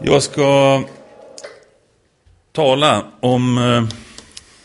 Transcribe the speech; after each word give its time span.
Jag 0.00 0.22
ska 0.22 0.82
tala 2.52 3.04
om 3.20 3.58
eh, 3.58 3.84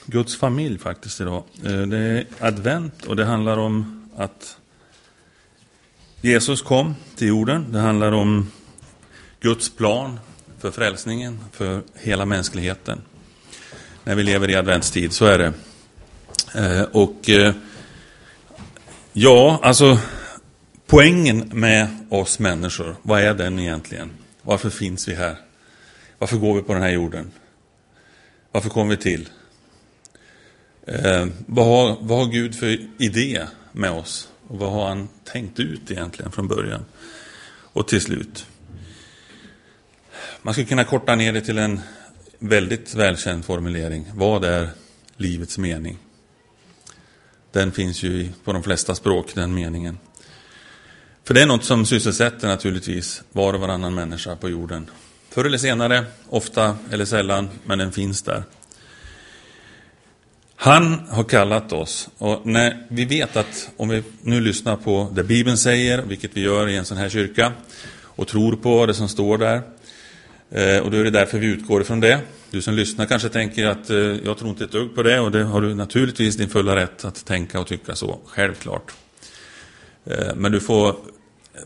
Guds 0.06 0.38
familj 0.38 0.78
faktiskt 0.78 1.22
idag. 1.22 1.44
Eh, 1.66 1.82
det 1.82 1.98
är 1.98 2.26
advent 2.40 3.06
och 3.06 3.16
det 3.16 3.26
handlar 3.26 3.58
om 3.58 4.10
att 4.18 4.58
Jesus 6.22 6.62
kom 6.62 6.96
till 7.16 7.28
jorden. 7.28 7.66
Det 7.72 7.80
handlar 7.80 8.12
om 8.12 8.52
Guds 9.40 9.76
plan 9.76 10.20
för 10.60 10.72
frälsningen, 10.72 11.40
för 11.52 11.82
hela 11.96 12.26
mänskligheten. 12.26 13.02
När 14.04 14.16
vi 14.16 14.24
lever 14.24 14.50
i 14.50 14.56
adventstid, 14.56 15.14
så 15.14 15.26
är 15.26 15.38
det. 15.38 15.54
Eh, 16.56 16.84
och 16.92 17.30
ja, 19.14 19.60
alltså 19.64 19.98
poängen 20.88 21.52
med 21.54 21.88
oss 22.10 22.40
människor, 22.40 22.96
vad 23.02 23.22
är 23.22 23.34
den 23.34 23.60
egentligen? 23.60 24.19
Varför 24.42 24.70
finns 24.70 25.08
vi 25.08 25.14
här? 25.14 25.36
Varför 26.18 26.38
går 26.38 26.56
vi 26.56 26.62
på 26.62 26.74
den 26.74 26.82
här 26.82 26.90
jorden? 26.90 27.32
Varför 28.52 28.70
kom 28.70 28.90
vi 28.90 28.98
till? 28.98 29.30
Eh, 30.88 31.28
vad, 31.46 31.66
har, 31.66 31.98
vad 32.02 32.18
har 32.18 32.26
Gud 32.26 32.56
för 32.56 32.78
idé 32.98 33.46
med 33.72 33.92
oss? 33.92 34.30
Och 34.48 34.60
vad 34.60 34.72
har 34.72 34.88
han 34.88 35.10
tänkt 35.24 35.60
ut 35.60 35.92
egentligen 35.92 36.32
från 36.32 36.48
början 36.48 36.86
och 37.74 37.88
till 37.88 38.02
slut? 38.02 38.46
Man 40.42 40.54
skulle 40.54 40.68
kunna 40.68 40.84
korta 40.84 41.16
ner 41.16 41.34
det 41.34 41.42
till 41.42 41.58
en 41.58 41.80
väldigt 42.40 42.96
välkänd 42.96 43.46
formulering. 43.46 44.06
Vad 44.14 44.44
är 44.44 44.70
livets 45.18 45.58
mening? 45.58 45.98
Den 47.52 47.72
finns 47.72 48.04
ju 48.04 48.30
på 48.44 48.54
de 48.54 48.64
flesta 48.64 48.96
språk, 48.96 49.36
den 49.36 49.54
meningen. 49.54 49.98
För 51.30 51.34
det 51.34 51.42
är 51.42 51.46
något 51.46 51.64
som 51.64 51.86
sysselsätter 51.86 52.48
naturligtvis 52.48 53.24
var 53.32 53.54
och 53.54 53.60
varannan 53.60 53.94
människa 53.94 54.36
på 54.36 54.50
jorden. 54.50 54.90
Förr 55.30 55.46
eller 55.46 55.58
senare, 55.58 56.06
ofta 56.30 56.78
eller 56.92 57.06
sällan, 57.06 57.50
men 57.66 57.80
den 57.80 57.92
finns 57.92 58.22
där. 58.22 58.44
Han 60.56 61.08
har 61.10 61.24
kallat 61.24 61.74
oss 61.74 62.10
och 62.18 62.46
när 62.46 62.86
vi 62.88 63.06
vet 63.06 63.36
att 63.36 63.70
om 63.78 63.90
vi 63.90 64.04
nu 64.22 64.42
lyssnar 64.42 64.76
på 64.76 65.12
det 65.14 65.24
Bibeln 65.24 65.58
säger, 65.58 66.02
vilket 66.02 66.38
vi 66.38 66.42
gör 66.42 66.68
i 66.68 66.76
en 66.76 66.86
sån 66.86 66.98
här 66.98 67.10
kyrka, 67.10 67.52
och 68.04 68.28
tror 68.28 68.56
på 68.56 68.86
det 68.86 68.94
som 68.94 69.10
står 69.10 69.38
där, 69.38 69.62
eh, 70.52 70.84
och 70.84 70.92
då 70.92 70.98
är 70.98 71.04
det 71.04 71.10
därför 71.10 71.40
vi 71.40 71.48
utgår 71.48 71.82
ifrån 71.82 72.00
det. 72.00 72.20
Du 72.52 72.62
som 72.62 72.74
lyssnar 72.74 73.06
kanske 73.06 73.30
tänker 73.30 73.68
att 73.68 73.90
eh, 73.90 73.98
jag 73.98 74.38
tror 74.38 74.50
inte 74.50 74.64
ett 74.64 74.72
dugg 74.72 74.96
på 74.96 75.04
det 75.04 75.20
och 75.20 75.32
det 75.32 75.44
har 75.44 75.62
du 75.62 75.76
naturligtvis 75.76 76.36
din 76.36 76.50
fulla 76.50 76.76
rätt 76.76 77.06
att 77.06 77.26
tänka 77.26 77.60
och 77.60 77.68
tycka 77.68 77.96
så, 77.96 78.20
självklart. 78.26 78.92
Eh, 80.06 80.36
men 80.36 80.52
du 80.52 80.60
får 80.60 80.96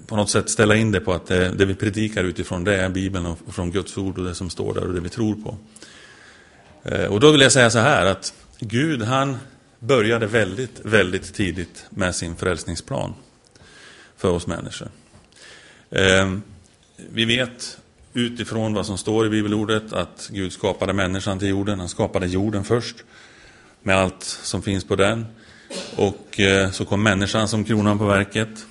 på 0.07 0.15
något 0.15 0.29
sätt 0.29 0.49
ställa 0.49 0.75
in 0.75 0.91
det 0.91 0.99
på 0.99 1.13
att 1.13 1.25
det, 1.25 1.49
det 1.49 1.65
vi 1.65 1.75
predikar 1.75 2.23
utifrån 2.23 2.63
det 2.63 2.75
är 2.75 2.89
Bibeln 2.89 3.25
och 3.25 3.39
från 3.47 3.71
Guds 3.71 3.97
ord 3.97 4.17
och 4.17 4.25
det 4.25 4.35
som 4.35 4.49
står 4.49 4.73
där 4.73 4.87
och 4.87 4.93
det 4.93 5.01
vi 5.01 5.09
tror 5.09 5.35
på. 5.35 5.57
Eh, 6.83 7.05
och 7.05 7.19
då 7.19 7.31
vill 7.31 7.41
jag 7.41 7.51
säga 7.51 7.69
så 7.69 7.79
här 7.79 8.05
att 8.05 8.33
Gud 8.59 9.01
han 9.01 9.37
började 9.79 10.27
väldigt, 10.27 10.79
väldigt 10.83 11.33
tidigt 11.33 11.85
med 11.89 12.15
sin 12.15 12.35
frälsningsplan 12.35 13.13
för 14.17 14.29
oss 14.29 14.47
människor. 14.47 14.87
Eh, 15.89 16.33
vi 16.97 17.25
vet 17.25 17.77
utifrån 18.13 18.73
vad 18.73 18.85
som 18.85 18.97
står 18.97 19.25
i 19.25 19.29
bibelordet 19.29 19.93
att 19.93 20.29
Gud 20.33 20.53
skapade 20.53 20.93
människan 20.93 21.39
till 21.39 21.47
jorden. 21.47 21.79
Han 21.79 21.89
skapade 21.89 22.27
jorden 22.27 22.63
först 22.63 22.95
med 23.81 23.97
allt 23.97 24.23
som 24.23 24.61
finns 24.61 24.85
på 24.85 24.95
den. 24.95 25.25
Och 25.95 26.39
så 26.71 26.85
kom 26.85 27.03
människan 27.03 27.47
som 27.47 27.63
kronan 27.63 27.97
på 27.97 28.05
verket. 28.05 28.65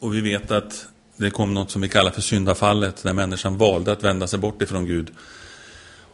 Och 0.00 0.14
vi 0.14 0.20
vet 0.20 0.50
att 0.50 0.86
det 1.16 1.30
kom 1.30 1.54
något 1.54 1.70
som 1.70 1.82
vi 1.82 1.88
kallar 1.88 2.10
för 2.10 2.20
syndafallet, 2.20 3.04
när 3.04 3.12
människan 3.12 3.56
valde 3.58 3.92
att 3.92 4.04
vända 4.04 4.26
sig 4.26 4.38
bort 4.38 4.62
ifrån 4.62 4.86
Gud. 4.86 5.10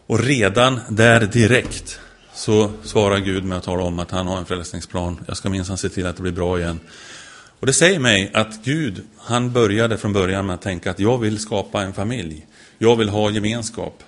Och 0.07 0.21
redan 0.21 0.81
där 0.89 1.21
direkt 1.27 2.01
så 2.35 2.71
svarar 2.83 3.19
Gud 3.19 3.45
med 3.45 3.59
att 3.59 3.65
tala 3.65 3.83
om 3.83 3.99
att 3.99 4.11
han 4.11 4.27
har 4.27 4.39
en 4.39 4.45
frälsningsplan. 4.45 5.25
Jag 5.27 5.37
ska 5.37 5.51
minsann 5.51 5.79
se 5.79 5.89
till 5.89 6.07
att 6.07 6.17
det 6.17 6.23
blir 6.23 6.33
bra 6.33 6.59
igen. 6.59 6.81
Och 7.61 7.67
det 7.67 7.73
säger 7.73 7.99
mig 7.99 8.31
att 8.35 8.65
Gud, 8.65 9.05
han 9.19 9.53
började 9.53 9.99
från 9.99 10.13
början 10.13 10.47
med 10.47 10.55
att 10.55 10.63
tänka 10.63 10.91
att 10.91 11.01
jag 11.01 11.19
vill 11.19 11.39
skapa 11.39 11.83
en 11.83 11.93
familj. 11.93 12.47
Jag 12.79 12.97
vill 12.97 13.09
ha 13.09 13.31
gemenskap. 13.31 14.03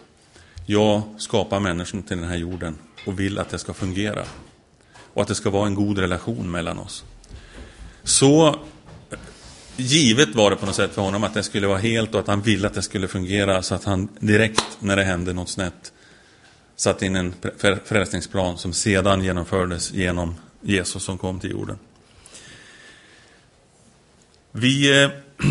Jag 0.66 1.02
skapar 1.18 1.60
människan 1.60 2.02
till 2.02 2.16
den 2.16 2.28
här 2.28 2.36
jorden 2.36 2.78
och 3.06 3.20
vill 3.20 3.38
att 3.38 3.50
det 3.50 3.58
ska 3.58 3.74
fungera. 3.74 4.24
Och 5.14 5.22
att 5.22 5.28
det 5.28 5.34
ska 5.34 5.50
vara 5.50 5.66
en 5.66 5.74
god 5.74 5.98
relation 5.98 6.50
mellan 6.50 6.78
oss. 6.78 7.04
Så 8.02 8.60
givet 9.80 10.34
var 10.34 10.50
det 10.50 10.56
på 10.56 10.66
något 10.66 10.74
sätt 10.74 10.94
för 10.94 11.02
honom 11.02 11.24
att 11.24 11.34
det 11.34 11.42
skulle 11.42 11.66
vara 11.66 11.78
helt 11.78 12.14
och 12.14 12.20
att 12.20 12.26
han 12.26 12.42
ville 12.42 12.66
att 12.66 12.74
det 12.74 12.82
skulle 12.82 13.08
fungera 13.08 13.62
så 13.62 13.74
att 13.74 13.84
han 13.84 14.08
direkt 14.18 14.64
när 14.78 14.96
det 14.96 15.04
hände 15.04 15.32
något 15.32 15.48
snett 15.48 15.92
satte 16.76 17.06
in 17.06 17.16
en 17.16 17.34
frälsningsplan 17.84 18.58
som 18.58 18.72
sedan 18.72 19.24
genomfördes 19.24 19.92
genom 19.92 20.34
Jesus 20.60 21.02
som 21.02 21.18
kom 21.18 21.40
till 21.40 21.50
jorden. 21.50 21.78
Vi, 24.52 25.02
eh, 25.02 25.10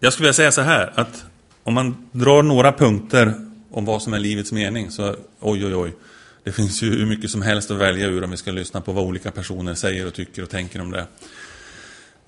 jag 0.00 0.12
skulle 0.12 0.24
vilja 0.24 0.32
säga 0.32 0.52
så 0.52 0.60
här 0.60 0.92
att 0.94 1.24
om 1.62 1.74
man 1.74 2.08
drar 2.12 2.42
några 2.42 2.72
punkter 2.72 3.34
om 3.70 3.84
vad 3.84 4.02
som 4.02 4.14
är 4.14 4.18
livets 4.18 4.52
mening 4.52 4.90
så 4.90 5.16
oj 5.40 5.66
oj 5.66 5.74
oj. 5.74 5.92
Det 6.44 6.52
finns 6.52 6.82
ju 6.82 6.90
hur 6.90 7.06
mycket 7.06 7.30
som 7.30 7.42
helst 7.42 7.70
att 7.70 7.76
välja 7.76 8.06
ur 8.06 8.24
om 8.24 8.30
vi 8.30 8.36
ska 8.36 8.50
lyssna 8.50 8.80
på 8.80 8.92
vad 8.92 9.04
olika 9.04 9.30
personer 9.30 9.74
säger 9.74 10.06
och 10.06 10.14
tycker 10.14 10.42
och 10.42 10.50
tänker 10.50 10.80
om 10.80 10.90
det. 10.90 11.06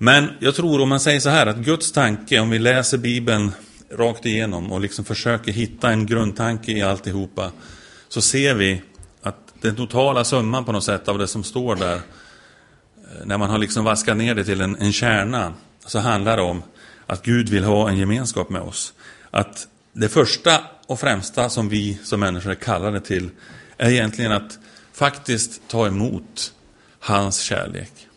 Men 0.01 0.29
jag 0.39 0.55
tror 0.55 0.81
om 0.81 0.89
man 0.89 0.99
säger 0.99 1.19
så 1.19 1.29
här 1.29 1.47
att 1.47 1.57
Guds 1.57 1.91
tanke, 1.91 2.39
om 2.39 2.49
vi 2.49 2.59
läser 2.59 2.97
Bibeln 2.97 3.51
rakt 3.91 4.25
igenom 4.25 4.71
och 4.71 4.81
liksom 4.81 5.05
försöker 5.05 5.51
hitta 5.51 5.91
en 5.91 6.05
grundtanke 6.05 6.71
i 6.71 6.81
alltihopa, 6.81 7.51
så 8.07 8.21
ser 8.21 8.53
vi 8.53 8.81
att 9.21 9.53
den 9.61 9.75
totala 9.75 10.23
summan 10.23 10.65
på 10.65 10.71
något 10.71 10.83
sätt 10.83 11.07
av 11.07 11.17
det 11.17 11.27
som 11.27 11.43
står 11.43 11.75
där, 11.75 11.95
eh, 11.95 13.25
när 13.25 13.37
man 13.37 13.49
har 13.49 13.57
liksom 13.57 13.85
vaskat 13.85 14.17
ner 14.17 14.35
det 14.35 14.43
till 14.43 14.61
en, 14.61 14.75
en 14.75 14.93
kärna, 14.93 15.53
så 15.85 15.99
handlar 15.99 16.37
det 16.37 16.43
om 16.43 16.63
att 17.05 17.23
Gud 17.23 17.49
vill 17.49 17.63
ha 17.63 17.89
en 17.89 17.97
gemenskap 17.97 18.49
med 18.49 18.61
oss. 18.61 18.93
Att 19.31 19.67
det 19.93 20.09
första 20.09 20.61
och 20.87 20.99
främsta 20.99 21.49
som 21.49 21.69
vi 21.69 21.99
som 22.03 22.19
människor 22.19 22.51
är 22.51 22.55
kallade 22.55 23.01
till 23.01 23.29
är 23.77 23.89
egentligen 23.89 24.31
att 24.31 24.59
faktiskt 24.93 25.61
ta 25.67 25.87
emot 25.87 26.53
hans 26.99 27.39
kärlek. 27.39 28.08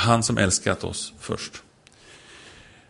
Han 0.00 0.22
som 0.22 0.38
älskat 0.38 0.84
oss 0.84 1.12
först. 1.20 1.62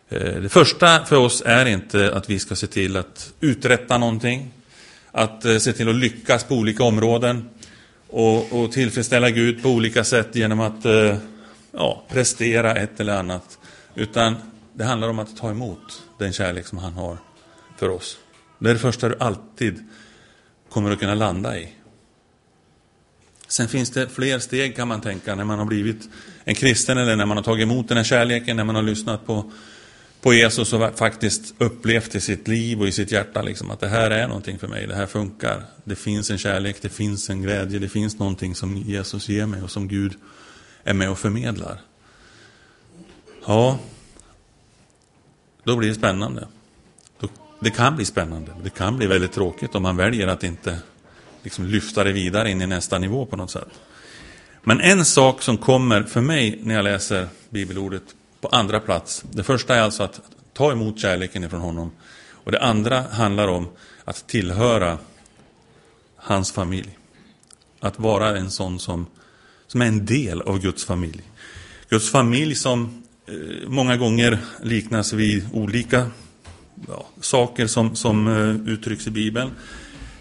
Eh, 0.09 0.41
det 0.41 0.49
första 0.49 1.05
för 1.05 1.15
oss 1.15 1.43
är 1.45 1.65
inte 1.65 2.15
att 2.15 2.29
vi 2.29 2.39
ska 2.39 2.55
se 2.55 2.67
till 2.67 2.97
att 2.97 3.33
uträtta 3.39 3.97
någonting, 3.97 4.51
att 5.11 5.45
eh, 5.45 5.57
se 5.57 5.73
till 5.73 5.89
att 5.89 5.95
lyckas 5.95 6.43
på 6.43 6.55
olika 6.55 6.83
områden 6.83 7.49
och, 8.07 8.53
och 8.53 8.71
tillfredsställa 8.71 9.29
Gud 9.29 9.63
på 9.63 9.69
olika 9.69 10.03
sätt 10.03 10.35
genom 10.35 10.59
att 10.59 10.85
eh, 10.85 11.17
ja, 11.71 12.03
prestera 12.09 12.75
ett 12.75 12.99
eller 12.99 13.17
annat. 13.17 13.59
Utan 13.95 14.35
det 14.73 14.83
handlar 14.83 15.09
om 15.09 15.19
att 15.19 15.37
ta 15.37 15.49
emot 15.51 16.03
den 16.17 16.33
kärlek 16.33 16.67
som 16.67 16.77
han 16.77 16.93
har 16.93 17.17
för 17.77 17.89
oss. 17.89 18.17
Det 18.59 18.69
är 18.69 18.73
det 18.73 18.79
första 18.79 19.09
du 19.09 19.15
alltid 19.19 19.89
kommer 20.69 20.91
att 20.91 20.99
kunna 20.99 21.15
landa 21.15 21.59
i. 21.59 21.69
Sen 23.47 23.67
finns 23.67 23.89
det 23.89 24.09
fler 24.09 24.39
steg 24.39 24.75
kan 24.75 24.87
man 24.87 25.01
tänka 25.01 25.35
när 25.35 25.43
man 25.43 25.59
har 25.59 25.65
blivit 25.65 26.09
en 26.43 26.55
kristen 26.55 26.97
eller 26.97 27.15
när 27.15 27.25
man 27.25 27.37
har 27.37 27.43
tagit 27.43 27.63
emot 27.63 27.87
den 27.87 27.97
här 27.97 28.03
kärleken, 28.03 28.57
när 28.57 28.63
man 28.63 28.75
har 28.75 28.83
lyssnat 28.83 29.25
på, 29.25 29.51
på 30.21 30.33
Jesus 30.33 30.73
och 30.73 30.97
faktiskt 30.97 31.53
upplevt 31.57 32.15
i 32.15 32.21
sitt 32.21 32.47
liv 32.47 32.81
och 32.81 32.87
i 32.87 32.91
sitt 32.91 33.11
hjärta 33.11 33.41
liksom, 33.41 33.71
att 33.71 33.79
det 33.79 33.87
här 33.87 34.11
är 34.11 34.27
någonting 34.27 34.59
för 34.59 34.67
mig, 34.67 34.87
det 34.87 34.95
här 34.95 35.05
funkar. 35.05 35.63
Det 35.83 35.95
finns 35.95 36.31
en 36.31 36.37
kärlek, 36.37 36.77
det 36.81 36.89
finns 36.89 37.29
en 37.29 37.41
glädje, 37.41 37.79
det 37.79 37.89
finns 37.89 38.19
någonting 38.19 38.55
som 38.55 38.77
Jesus 38.77 39.29
ger 39.29 39.45
mig 39.45 39.61
och 39.61 39.71
som 39.71 39.87
Gud 39.87 40.13
är 40.83 40.93
med 40.93 41.09
och 41.09 41.19
förmedlar. 41.19 41.81
Ja, 43.47 43.79
då 45.63 45.75
blir 45.75 45.89
det 45.89 45.95
spännande. 45.95 46.47
Det 47.63 47.69
kan 47.69 47.95
bli 47.95 48.05
spännande, 48.05 48.51
det 48.63 48.69
kan 48.69 48.97
bli 48.97 49.07
väldigt 49.07 49.31
tråkigt 49.31 49.75
om 49.75 49.83
man 49.83 49.97
väljer 49.97 50.27
att 50.27 50.43
inte 50.43 50.79
liksom 51.43 51.65
lyfta 51.65 52.03
det 52.03 52.11
vidare 52.11 52.51
in 52.51 52.61
i 52.61 52.67
nästa 52.67 52.99
nivå 52.99 53.25
på 53.25 53.37
något 53.37 53.51
sätt. 53.51 53.69
Men 54.63 54.81
en 54.81 55.05
sak 55.05 55.41
som 55.41 55.57
kommer 55.57 56.03
för 56.03 56.21
mig 56.21 56.59
när 56.63 56.75
jag 56.75 56.83
läser 56.83 57.27
bibelordet 57.49 58.03
på 58.41 58.47
andra 58.47 58.79
plats. 58.79 59.23
Det 59.31 59.43
första 59.43 59.75
är 59.75 59.81
alltså 59.81 60.03
att 60.03 60.21
ta 60.53 60.71
emot 60.71 60.99
kärleken 60.99 61.43
ifrån 61.43 61.61
honom. 61.61 61.91
Och 62.43 62.51
det 62.51 62.61
andra 62.61 63.01
handlar 63.01 63.47
om 63.47 63.69
att 64.05 64.27
tillhöra 64.27 64.97
hans 66.15 66.51
familj. 66.51 66.97
Att 67.79 67.99
vara 67.99 68.37
en 68.37 68.51
sån 68.51 68.79
som, 68.79 69.05
som 69.67 69.81
är 69.81 69.85
en 69.85 70.05
del 70.05 70.41
av 70.41 70.59
Guds 70.59 70.85
familj. 70.85 71.21
Guds 71.89 72.11
familj 72.11 72.55
som 72.55 73.03
eh, 73.27 73.69
många 73.69 73.97
gånger 73.97 74.37
liknas 74.63 75.13
vid 75.13 75.47
olika 75.53 76.07
ja, 76.87 77.05
saker 77.21 77.67
som, 77.67 77.95
som 77.95 78.27
eh, 78.27 78.73
uttrycks 78.73 79.07
i 79.07 79.11
Bibeln. 79.11 79.51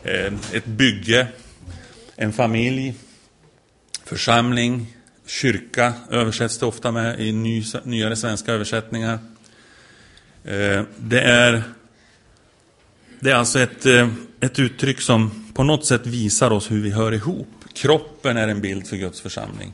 Eh, 0.02 0.32
ett 0.52 0.66
bygge, 0.66 1.26
en 2.16 2.32
familj, 2.32 2.94
församling, 4.10 4.96
kyrka 5.26 5.92
översätts 6.10 6.58
det 6.58 6.66
ofta 6.66 6.92
med 6.92 7.20
i 7.20 7.32
ny, 7.32 7.64
nyare 7.84 8.16
svenska 8.16 8.52
översättningar. 8.52 9.18
Eh, 10.44 10.82
det 10.96 11.20
är 11.20 11.62
det 13.20 13.30
är 13.30 13.34
alltså 13.34 13.58
ett, 13.58 13.86
eh, 13.86 14.08
ett 14.40 14.58
uttryck 14.58 15.00
som 15.00 15.52
på 15.54 15.64
något 15.64 15.86
sätt 15.86 16.06
visar 16.06 16.50
oss 16.50 16.70
hur 16.70 16.82
vi 16.82 16.90
hör 16.90 17.12
ihop. 17.12 17.48
Kroppen 17.72 18.36
är 18.36 18.48
en 18.48 18.60
bild 18.60 18.86
för 18.86 18.96
Guds 18.96 19.20
församling. 19.20 19.72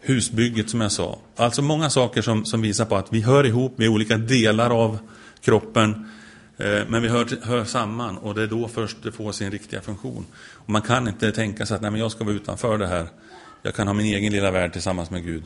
Husbygget 0.00 0.70
som 0.70 0.80
jag 0.80 0.92
sa. 0.92 1.18
Alltså 1.36 1.62
många 1.62 1.90
saker 1.90 2.22
som, 2.22 2.44
som 2.44 2.62
visar 2.62 2.84
på 2.84 2.96
att 2.96 3.12
vi 3.12 3.20
hör 3.20 3.46
ihop, 3.46 3.74
vi 3.76 3.84
är 3.84 3.88
olika 3.88 4.16
delar 4.16 4.70
av 4.70 4.98
kroppen. 5.40 6.10
Eh, 6.58 6.82
men 6.88 7.02
vi 7.02 7.08
hör, 7.08 7.46
hör 7.46 7.64
samman 7.64 8.18
och 8.18 8.34
det 8.34 8.42
är 8.42 8.46
då 8.46 8.68
först 8.68 8.96
det 9.02 9.12
får 9.12 9.32
sin 9.32 9.50
riktiga 9.50 9.80
funktion. 9.80 10.26
Och 10.52 10.70
man 10.70 10.82
kan 10.82 11.08
inte 11.08 11.32
tänka 11.32 11.66
sig 11.66 11.74
att 11.74 11.82
Nej, 11.82 11.90
men 11.90 12.00
jag 12.00 12.12
ska 12.12 12.24
vara 12.24 12.34
utanför 12.34 12.78
det 12.78 12.86
här. 12.86 13.08
Jag 13.62 13.74
kan 13.74 13.86
ha 13.86 13.94
min 13.94 14.06
egen 14.06 14.32
lilla 14.32 14.50
värld 14.50 14.72
tillsammans 14.72 15.10
med 15.10 15.24
Gud. 15.24 15.42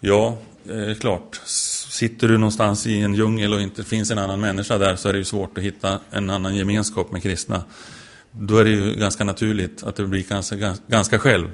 Ja, 0.00 0.38
eh, 0.68 0.94
klart. 0.94 1.40
Sitter 1.88 2.28
du 2.28 2.38
någonstans 2.38 2.86
i 2.86 3.00
en 3.00 3.14
djungel 3.14 3.52
och 3.52 3.60
inte 3.60 3.84
finns 3.84 4.10
en 4.10 4.18
annan 4.18 4.40
människa 4.40 4.78
där 4.78 4.96
så 4.96 5.08
är 5.08 5.12
det 5.12 5.18
ju 5.18 5.24
svårt 5.24 5.58
att 5.58 5.64
hitta 5.64 6.00
en 6.10 6.30
annan 6.30 6.56
gemenskap 6.56 7.12
med 7.12 7.22
kristna. 7.22 7.64
Då 8.30 8.58
är 8.58 8.64
det 8.64 8.70
ju 8.70 8.94
ganska 8.94 9.24
naturligt 9.24 9.82
att 9.82 9.96
du 9.96 10.06
blir 10.06 10.22
ganska, 10.22 10.76
ganska 10.86 11.18
själv. 11.18 11.48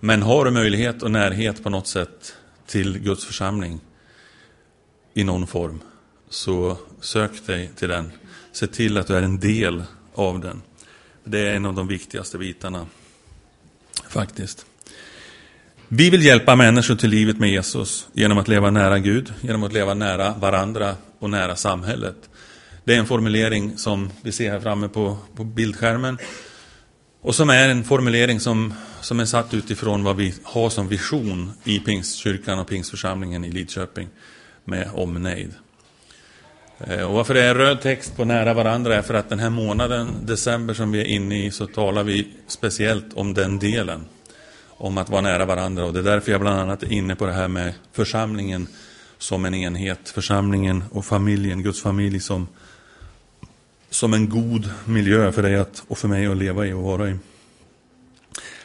Men 0.00 0.22
har 0.22 0.44
du 0.44 0.50
möjlighet 0.50 1.02
och 1.02 1.10
närhet 1.10 1.62
på 1.62 1.70
något 1.70 1.86
sätt 1.86 2.34
till 2.66 2.98
Guds 2.98 3.24
församling 3.24 3.80
i 5.14 5.24
någon 5.24 5.46
form 5.46 5.80
så 6.32 6.76
sök 7.00 7.46
dig 7.46 7.70
till 7.76 7.88
den. 7.88 8.12
Se 8.52 8.66
till 8.66 8.98
att 8.98 9.06
du 9.06 9.16
är 9.16 9.22
en 9.22 9.40
del 9.40 9.82
av 10.14 10.40
den. 10.40 10.62
Det 11.24 11.38
är 11.38 11.54
en 11.54 11.66
av 11.66 11.74
de 11.74 11.88
viktigaste 11.88 12.38
bitarna 12.38 12.86
faktiskt. 14.08 14.66
Vi 15.88 16.10
vill 16.10 16.22
hjälpa 16.22 16.56
människor 16.56 16.94
till 16.94 17.10
livet 17.10 17.38
med 17.38 17.50
Jesus 17.50 18.08
genom 18.12 18.38
att 18.38 18.48
leva 18.48 18.70
nära 18.70 18.98
Gud, 18.98 19.32
genom 19.40 19.62
att 19.62 19.72
leva 19.72 19.94
nära 19.94 20.34
varandra 20.34 20.96
och 21.18 21.30
nära 21.30 21.56
samhället. 21.56 22.30
Det 22.84 22.94
är 22.94 22.98
en 22.98 23.06
formulering 23.06 23.78
som 23.78 24.10
vi 24.22 24.32
ser 24.32 24.50
här 24.50 24.60
framme 24.60 24.88
på, 24.88 25.18
på 25.36 25.44
bildskärmen 25.44 26.18
och 27.20 27.34
som 27.34 27.50
är 27.50 27.68
en 27.68 27.84
formulering 27.84 28.40
som, 28.40 28.74
som 29.00 29.20
är 29.20 29.24
satt 29.24 29.54
utifrån 29.54 30.04
vad 30.04 30.16
vi 30.16 30.34
har 30.42 30.70
som 30.70 30.88
vision 30.88 31.52
i 31.64 31.78
Pingstkyrkan 31.78 32.58
och 32.58 32.68
Pingstförsamlingen 32.68 33.44
i 33.44 33.52
Lidköping 33.52 34.08
med 34.64 34.90
omnejd. 34.94 35.54
Eh, 36.86 37.02
och 37.02 37.14
varför 37.14 37.34
det 37.34 37.42
är 37.42 37.54
röd 37.54 37.80
text 37.80 38.16
på 38.16 38.24
nära 38.24 38.54
varandra 38.54 38.94
är 38.94 39.02
för 39.02 39.14
att 39.14 39.28
den 39.28 39.38
här 39.38 39.50
månaden, 39.50 40.26
december 40.26 40.74
som 40.74 40.92
vi 40.92 41.00
är 41.00 41.04
inne 41.04 41.46
i, 41.46 41.50
så 41.50 41.66
talar 41.66 42.04
vi 42.04 42.28
speciellt 42.46 43.12
om 43.14 43.34
den 43.34 43.58
delen 43.58 44.04
om 44.68 44.98
att 44.98 45.10
vara 45.10 45.20
nära 45.20 45.44
varandra. 45.44 45.84
Och 45.84 45.92
det 45.92 45.98
är 45.98 46.02
därför 46.02 46.32
jag 46.32 46.40
bland 46.40 46.60
annat 46.60 46.82
är 46.82 46.92
inne 46.92 47.16
på 47.16 47.26
det 47.26 47.32
här 47.32 47.48
med 47.48 47.74
församlingen 47.92 48.66
som 49.18 49.44
en 49.44 49.54
enhet. 49.54 50.08
Församlingen 50.08 50.84
och 50.90 51.04
familjen, 51.04 51.62
Guds 51.62 51.82
familj 51.82 52.20
som, 52.20 52.48
som 53.90 54.14
en 54.14 54.28
god 54.28 54.70
miljö 54.84 55.32
för 55.32 55.42
dig 55.42 55.56
att, 55.56 55.84
och 55.88 55.98
för 55.98 56.08
mig 56.08 56.26
att 56.26 56.36
leva 56.36 56.66
i 56.66 56.72
och 56.72 56.82
vara 56.82 57.10
i. 57.10 57.16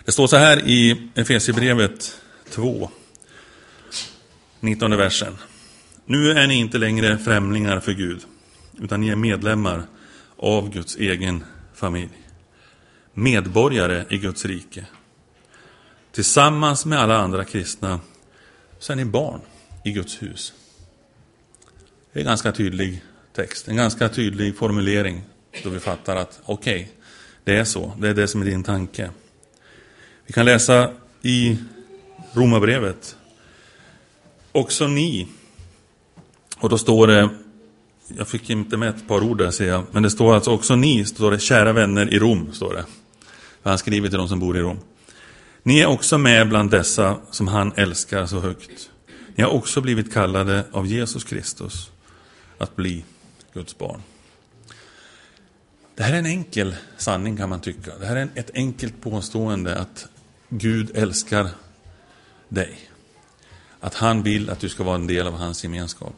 Det 0.05 0.11
står 0.11 0.27
så 0.27 0.37
här 0.37 0.67
i 0.67 1.09
Efesierbrevet 1.15 2.21
2, 2.49 2.89
19 4.59 4.97
versen. 4.97 5.37
Nu 6.09 6.31
är 6.31 6.47
ni 6.47 6.55
inte 6.55 6.77
längre 6.77 7.17
främlingar 7.17 7.79
för 7.79 7.93
Gud, 7.93 8.21
utan 8.79 9.01
ni 9.01 9.09
är 9.09 9.15
medlemmar 9.15 9.83
av 10.37 10.69
Guds 10.69 10.95
egen 10.95 11.43
familj. 11.73 12.11
Medborgare 13.13 14.05
i 14.09 14.17
Guds 14.17 14.45
rike 14.45 14.85
Tillsammans 16.11 16.85
med 16.85 16.99
alla 16.99 17.17
andra 17.17 17.45
kristna 17.45 17.99
så 18.79 18.91
är 18.91 18.95
ni 18.95 19.05
barn 19.05 19.41
i 19.85 19.91
Guds 19.91 20.21
hus. 20.21 20.53
Det 22.13 22.19
är 22.19 22.21
en 22.21 22.27
ganska 22.27 22.51
tydlig 22.51 23.03
text, 23.33 23.67
en 23.67 23.75
ganska 23.75 24.09
tydlig 24.09 24.57
formulering 24.57 25.21
då 25.63 25.69
vi 25.69 25.79
fattar 25.79 26.15
att 26.15 26.39
okej, 26.45 26.75
okay, 26.75 26.87
det 27.43 27.57
är 27.57 27.63
så, 27.63 27.93
det 27.99 28.09
är 28.09 28.13
det 28.13 28.27
som 28.27 28.41
är 28.41 28.45
din 28.45 28.63
tanke. 28.63 29.09
Vi 30.25 30.33
kan 30.33 30.45
läsa 30.45 30.93
i 31.21 31.57
Romarbrevet. 32.33 33.17
Också 34.51 34.87
ni. 34.87 35.27
Och 36.59 36.69
då 36.69 36.77
står 36.77 37.07
det, 37.07 37.29
jag 38.07 38.27
fick 38.27 38.49
inte 38.49 38.77
med 38.77 38.89
ett 38.89 39.07
par 39.07 39.23
ord 39.23 39.37
där 39.37 39.51
ser 39.51 39.67
jag, 39.67 39.83
men 39.91 40.03
det 40.03 40.09
står 40.09 40.35
alltså 40.35 40.51
också 40.51 40.75
ni, 40.75 41.05
står 41.05 41.31
det, 41.31 41.39
kära 41.39 41.73
vänner 41.73 42.13
i 42.13 42.19
Rom, 42.19 42.53
står 42.53 42.73
det. 42.73 42.85
För 43.63 43.69
han 43.69 43.79
skriver 43.79 44.09
till 44.09 44.17
de 44.17 44.27
som 44.27 44.39
bor 44.39 44.57
i 44.57 44.61
Rom. 44.61 44.79
Ni 45.63 45.79
är 45.79 45.85
också 45.85 46.17
med 46.17 46.49
bland 46.49 46.71
dessa 46.71 47.17
som 47.31 47.47
han 47.47 47.71
älskar 47.75 48.25
så 48.25 48.39
högt. 48.39 48.89
Ni 49.35 49.43
har 49.43 49.51
också 49.51 49.81
blivit 49.81 50.13
kallade 50.13 50.63
av 50.71 50.87
Jesus 50.87 51.23
Kristus 51.23 51.91
att 52.57 52.75
bli 52.75 53.03
Guds 53.53 53.77
barn. 53.77 54.01
Det 55.95 56.03
här 56.03 56.13
är 56.13 56.17
en 56.17 56.25
enkel 56.25 56.75
sanning 56.97 57.37
kan 57.37 57.49
man 57.49 57.59
tycka. 57.59 57.91
Det 57.99 58.05
här 58.05 58.15
är 58.15 58.29
ett 58.35 58.51
enkelt 58.53 59.01
påstående 59.01 59.77
att 59.77 60.07
Gud 60.49 60.91
älskar 60.97 61.49
dig. 62.49 62.79
Att 63.79 63.93
han 63.93 64.23
vill 64.23 64.49
att 64.49 64.59
du 64.59 64.69
ska 64.69 64.83
vara 64.83 64.95
en 64.95 65.07
del 65.07 65.27
av 65.27 65.33
hans 65.33 65.63
gemenskap. 65.63 66.15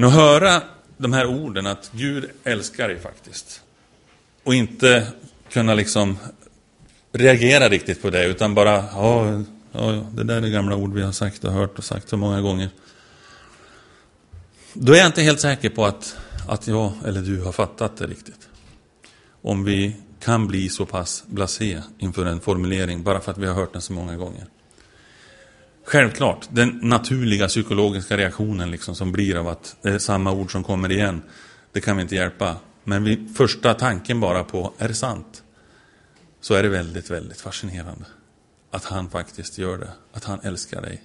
Men 0.00 0.08
att 0.08 0.14
höra 0.14 0.62
de 0.96 1.12
här 1.12 1.26
orden 1.26 1.66
att 1.66 1.90
Gud 1.92 2.30
älskar 2.44 2.88
dig 2.88 3.00
faktiskt. 3.00 3.62
Och 4.44 4.54
inte 4.54 5.06
kunna 5.50 5.74
liksom 5.74 6.18
reagera 7.12 7.68
riktigt 7.68 8.02
på 8.02 8.10
det, 8.10 8.26
utan 8.26 8.54
bara, 8.54 8.84
ja, 8.92 9.42
ja, 9.72 10.06
det 10.12 10.24
där 10.24 10.42
är 10.42 10.48
gamla 10.48 10.76
ord 10.76 10.94
vi 10.94 11.02
har 11.02 11.12
sagt 11.12 11.44
och 11.44 11.52
hört 11.52 11.78
och 11.78 11.84
sagt 11.84 12.08
så 12.08 12.16
många 12.16 12.40
gånger. 12.40 12.68
Då 14.72 14.92
är 14.92 14.96
jag 14.96 15.06
inte 15.06 15.22
helt 15.22 15.40
säker 15.40 15.70
på 15.70 15.84
att, 15.84 16.16
att 16.48 16.66
jag 16.66 16.92
eller 17.04 17.22
du 17.22 17.42
har 17.42 17.52
fattat 17.52 17.96
det 17.96 18.06
riktigt. 18.06 18.48
Om 19.42 19.64
vi 19.64 19.96
kan 20.20 20.46
bli 20.46 20.68
så 20.68 20.86
pass 20.86 21.24
blasé 21.26 21.82
inför 21.98 22.26
en 22.26 22.40
formulering 22.40 23.02
bara 23.02 23.20
för 23.20 23.32
att 23.32 23.38
vi 23.38 23.46
har 23.46 23.54
hört 23.54 23.72
den 23.72 23.82
så 23.82 23.92
många 23.92 24.16
gånger. 24.16 24.46
Självklart, 25.90 26.48
den 26.50 26.78
naturliga 26.82 27.48
psykologiska 27.48 28.16
reaktionen 28.16 28.70
liksom 28.70 28.94
som 28.94 29.12
blir 29.12 29.36
av 29.36 29.48
att 29.48 29.76
det 29.82 29.88
är 29.88 29.98
samma 29.98 30.32
ord 30.32 30.52
som 30.52 30.64
kommer 30.64 30.92
igen, 30.92 31.22
det 31.72 31.80
kan 31.80 31.96
vi 31.96 32.02
inte 32.02 32.14
hjälpa. 32.14 32.56
Men 32.84 33.04
vi, 33.04 33.28
första 33.36 33.74
tanken 33.74 34.20
bara 34.20 34.44
på, 34.44 34.72
är 34.78 34.88
det 34.88 34.94
sant? 34.94 35.42
så 36.40 36.54
är 36.54 36.62
det 36.62 36.68
väldigt, 36.68 37.10
väldigt 37.10 37.40
fascinerande 37.40 38.04
att 38.70 38.84
han 38.84 39.10
faktiskt 39.10 39.58
gör 39.58 39.78
det. 39.78 39.90
Att 40.12 40.24
han 40.24 40.40
älskar 40.40 40.82
dig 40.82 41.02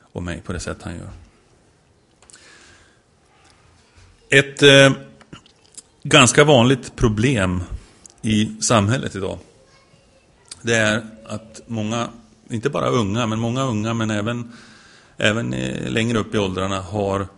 och 0.00 0.22
mig 0.22 0.40
på 0.40 0.52
det 0.52 0.60
sätt 0.60 0.78
han 0.82 0.94
gör. 0.94 1.10
Ett 4.28 4.62
eh, 4.62 4.92
ganska 6.02 6.44
vanligt 6.44 6.96
problem 6.96 7.62
i 8.22 8.56
samhället 8.60 9.16
idag 9.16 9.38
det 10.64 10.76
är 10.76 11.02
att 11.26 11.60
många, 11.66 12.08
inte 12.54 12.70
bara 12.70 12.88
unga, 12.88 13.26
men 13.26 13.38
många 13.38 13.62
unga 13.62 13.94
men 13.94 14.10
även, 14.10 14.52
även 15.16 15.54
eh, 15.54 15.90
längre 15.90 16.18
upp 16.18 16.34
i 16.34 16.38
åldrarna 16.38 16.80
har 16.80 17.28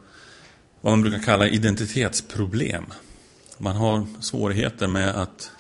vad 0.80 0.92
man 0.92 1.02
brukar 1.02 1.18
kalla 1.18 1.49
identitetsproblem. 1.49 2.85
Man 3.58 3.76
har 3.76 4.06
svårigheter 4.20 4.87
med 4.87 5.08
att 5.08 5.50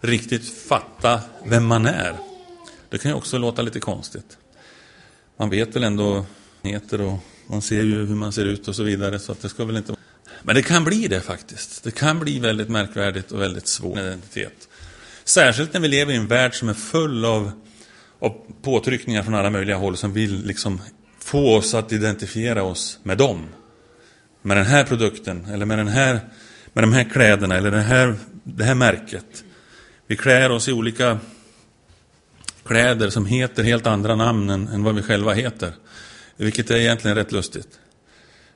riktigt 0.00 0.48
fatta 0.68 1.20
vem 1.44 1.66
man 1.66 1.86
är. 1.86 2.16
Det 2.90 2.98
kan 2.98 3.10
ju 3.10 3.16
också 3.16 3.38
låta 3.38 3.62
lite 3.62 3.80
konstigt. 3.80 4.38
Man 5.36 5.50
vet 5.50 5.76
väl 5.76 5.84
ändå 5.84 6.26
heter 6.62 7.00
och 7.00 7.18
man 7.46 7.62
ser 7.62 7.82
ju 7.82 8.06
hur 8.06 8.14
man 8.14 8.32
ser 8.32 8.44
ut 8.44 8.68
och 8.68 8.76
så 8.76 8.82
vidare. 8.82 9.18
Så 9.18 9.32
att 9.32 9.42
det 9.42 9.48
ska 9.48 9.64
väl 9.64 9.76
inte... 9.76 9.96
Men 10.42 10.54
det 10.54 10.62
kan 10.62 10.84
bli 10.84 11.08
det 11.08 11.20
faktiskt. 11.20 11.84
Det 11.84 11.90
kan 11.90 12.18
bli 12.18 12.38
väldigt 12.38 12.68
märkvärdigt 12.68 13.32
och 13.32 13.40
väldigt 13.40 13.66
svår 13.66 13.98
identitet. 13.98 14.68
Särskilt 15.24 15.72
när 15.72 15.80
vi 15.80 15.88
lever 15.88 16.12
i 16.12 16.16
en 16.16 16.26
värld 16.26 16.54
som 16.54 16.68
är 16.68 16.74
full 16.74 17.24
av, 17.24 17.52
och 18.18 18.46
påtryckningar 18.62 19.22
från 19.22 19.34
alla 19.34 19.50
möjliga 19.50 19.76
håll 19.76 19.96
som 19.96 20.12
vill 20.12 20.46
liksom 20.46 20.80
få 21.18 21.56
oss 21.56 21.74
att 21.74 21.92
identifiera 21.92 22.62
oss 22.62 22.98
med 23.02 23.18
dem. 23.18 23.46
Med 24.42 24.56
den 24.56 24.66
här 24.66 24.84
produkten 24.84 25.44
eller 25.44 25.66
med, 25.66 25.78
den 25.78 25.88
här, 25.88 26.20
med 26.72 26.84
de 26.84 26.92
här 26.92 27.04
kläderna 27.04 27.56
eller 27.56 27.70
det 27.70 27.80
här, 27.80 28.14
det 28.44 28.64
här 28.64 28.74
märket. 28.74 29.44
Vi 30.06 30.16
klär 30.16 30.50
oss 30.50 30.68
i 30.68 30.72
olika 30.72 31.18
kläder 32.64 33.10
som 33.10 33.26
heter 33.26 33.62
helt 33.62 33.86
andra 33.86 34.14
namn 34.14 34.50
än, 34.50 34.68
än 34.68 34.84
vad 34.84 34.94
vi 34.94 35.02
själva 35.02 35.32
heter. 35.32 35.72
Vilket 36.36 36.70
är 36.70 36.76
egentligen 36.76 37.16
rätt 37.16 37.32
lustigt. 37.32 37.68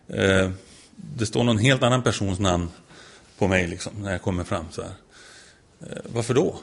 Eh, 0.09 0.51
det 0.97 1.27
står 1.27 1.45
någon 1.45 1.59
helt 1.59 1.83
annan 1.83 2.03
persons 2.03 2.39
namn 2.39 2.69
på 3.39 3.49
mig 3.49 3.67
liksom, 3.67 3.93
när 4.03 4.13
jag 4.13 4.23
kommer 4.23 4.45
fram 4.45 4.67
så 4.71 4.83
här. 4.83 4.93
Eh, 5.81 6.03
varför 6.05 6.35
då? 6.35 6.59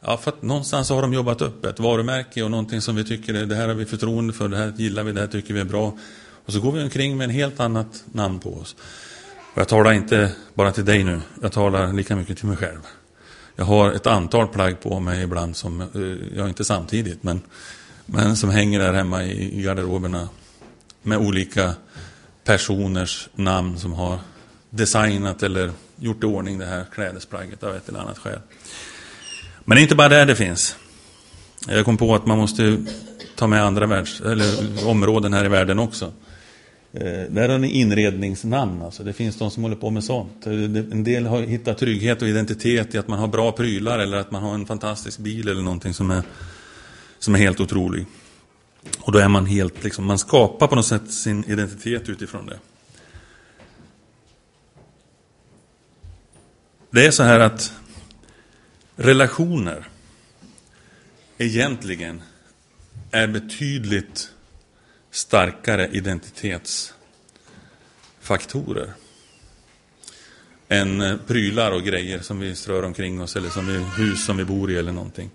Ja, 0.00 0.16
för 0.16 0.30
att 0.30 0.42
någonstans 0.42 0.90
har 0.90 1.02
de 1.02 1.12
jobbat 1.12 1.42
upp 1.42 1.64
ett 1.64 1.80
varumärke 1.80 2.42
och 2.42 2.50
någonting 2.50 2.80
som 2.80 2.96
vi 2.96 3.04
tycker 3.04 3.34
är, 3.34 3.46
det 3.46 3.54
här 3.54 3.68
har 3.68 3.74
vi 3.74 3.86
förtroende 3.86 4.32
för, 4.32 4.48
det 4.48 4.56
här 4.56 4.72
gillar 4.76 5.02
vi, 5.02 5.12
det 5.12 5.20
här 5.20 5.28
tycker 5.28 5.54
vi 5.54 5.60
är 5.60 5.64
bra. 5.64 5.98
Och 6.46 6.52
så 6.52 6.60
går 6.60 6.72
vi 6.72 6.82
omkring 6.82 7.16
med 7.16 7.24
en 7.24 7.30
helt 7.30 7.60
annat 7.60 8.04
namn 8.12 8.38
på 8.38 8.54
oss. 8.54 8.76
Och 9.54 9.60
jag 9.60 9.68
talar 9.68 9.92
inte 9.92 10.32
bara 10.54 10.72
till 10.72 10.84
dig 10.84 11.04
nu, 11.04 11.20
jag 11.42 11.52
talar 11.52 11.92
lika 11.92 12.16
mycket 12.16 12.38
till 12.38 12.46
mig 12.46 12.56
själv. 12.56 12.80
Jag 13.56 13.64
har 13.64 13.92
ett 13.92 14.06
antal 14.06 14.48
plagg 14.48 14.80
på 14.80 15.00
mig 15.00 15.22
ibland 15.22 15.56
som, 15.56 15.84
jag 15.92 16.18
ja 16.36 16.48
inte 16.48 16.64
samtidigt, 16.64 17.22
men, 17.22 17.40
men 18.06 18.36
som 18.36 18.50
hänger 18.50 18.80
där 18.80 18.92
hemma 18.92 19.24
i 19.24 19.62
garderoberna 19.62 20.28
med 21.02 21.18
olika 21.18 21.74
personers 22.44 23.28
namn 23.34 23.78
som 23.78 23.92
har 23.92 24.18
designat 24.70 25.42
eller 25.42 25.72
gjort 25.96 26.22
i 26.22 26.26
ordning 26.26 26.58
det 26.58 26.66
här 26.66 26.84
klädesplagget 26.94 27.62
av 27.62 27.76
ett 27.76 27.88
eller 27.88 28.00
annat 28.00 28.18
skäl. 28.18 28.40
Men 29.64 29.76
det 29.76 29.80
är 29.80 29.82
inte 29.82 29.94
bara 29.94 30.08
där 30.08 30.26
det 30.26 30.36
finns. 30.36 30.76
Jag 31.68 31.84
kom 31.84 31.96
på 31.96 32.14
att 32.14 32.26
man 32.26 32.38
måste 32.38 32.84
ta 33.36 33.46
med 33.46 33.64
andra 33.64 33.86
världs, 33.86 34.20
eller 34.20 34.86
områden 34.88 35.32
här 35.32 35.44
i 35.44 35.48
världen 35.48 35.78
också. 35.78 36.12
Eh, 36.92 37.30
där 37.30 37.48
har 37.48 37.58
ni 37.58 37.68
inredningsnamn. 37.68 38.82
Alltså. 38.82 39.02
Det 39.02 39.12
finns 39.12 39.38
de 39.38 39.50
som 39.50 39.62
håller 39.62 39.76
på 39.76 39.90
med 39.90 40.04
sånt. 40.04 40.46
Eh, 40.46 40.52
en 40.52 41.04
del 41.04 41.26
har 41.26 41.42
hittat 41.42 41.78
trygghet 41.78 42.22
och 42.22 42.28
identitet 42.28 42.94
i 42.94 42.98
att 42.98 43.08
man 43.08 43.18
har 43.18 43.28
bra 43.28 43.52
prylar 43.52 43.98
eller 43.98 44.16
att 44.16 44.30
man 44.30 44.42
har 44.42 44.54
en 44.54 44.66
fantastisk 44.66 45.18
bil 45.18 45.48
eller 45.48 45.62
någonting 45.62 45.94
som 45.94 46.10
är, 46.10 46.22
som 47.18 47.34
är 47.34 47.38
helt 47.38 47.60
otrolig. 47.60 48.06
Och 49.00 49.12
då 49.12 49.18
är 49.18 49.28
man 49.28 49.46
helt, 49.46 49.84
liksom, 49.84 50.04
man 50.04 50.18
skapar 50.18 50.66
på 50.66 50.74
något 50.74 50.86
sätt 50.86 51.12
sin 51.12 51.44
identitet 51.44 52.08
utifrån 52.08 52.46
det. 52.46 52.58
Det 56.90 57.06
är 57.06 57.10
så 57.10 57.22
här 57.22 57.40
att 57.40 57.72
relationer 59.00 59.88
egentligen 61.38 62.22
är 63.10 63.26
betydligt 63.26 64.30
starkare 65.10 65.88
identitetsfaktorer 65.92 68.92
än 70.68 71.00
eh, 71.00 71.16
prylar 71.26 71.70
och 71.70 71.82
grejer 71.82 72.20
som 72.20 72.40
vi 72.40 72.54
strör 72.54 72.82
omkring 72.82 73.20
oss 73.20 73.36
eller 73.36 73.48
som 73.48 73.66
vi, 73.66 74.02
hus 74.02 74.24
som 74.24 74.36
vi 74.36 74.44
bor 74.44 74.70
i 74.70 74.76
eller 74.76 74.92
någonting. 74.92 75.30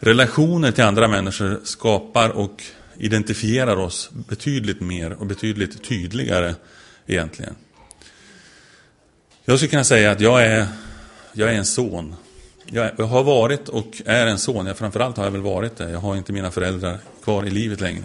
Relationer 0.00 0.72
till 0.72 0.84
andra 0.84 1.08
människor 1.08 1.60
skapar 1.64 2.30
och 2.30 2.62
identifierar 2.96 3.76
oss 3.76 4.10
betydligt 4.28 4.80
mer 4.80 5.12
och 5.12 5.26
betydligt 5.26 5.84
tydligare 5.84 6.54
egentligen. 7.06 7.54
Jag 9.44 9.58
skulle 9.58 9.70
kunna 9.70 9.84
säga 9.84 10.10
att 10.10 10.20
jag 10.20 10.46
är, 10.46 10.66
jag 11.32 11.50
är 11.50 11.54
en 11.54 11.66
son. 11.66 12.16
Jag, 12.72 13.06
har 13.06 13.22
varit 13.22 13.68
och 13.68 14.02
är 14.04 14.26
en 14.26 14.38
son. 14.38 14.66
Jag, 14.66 14.76
framförallt 14.76 15.16
har 15.16 15.24
jag 15.24 15.30
väl 15.30 15.40
varit 15.40 15.76
det. 15.76 15.90
Jag 15.90 15.98
har 15.98 16.16
inte 16.16 16.32
mina 16.32 16.50
föräldrar 16.50 16.98
kvar 17.24 17.46
i 17.46 17.50
livet 17.50 17.80
längre. 17.80 18.04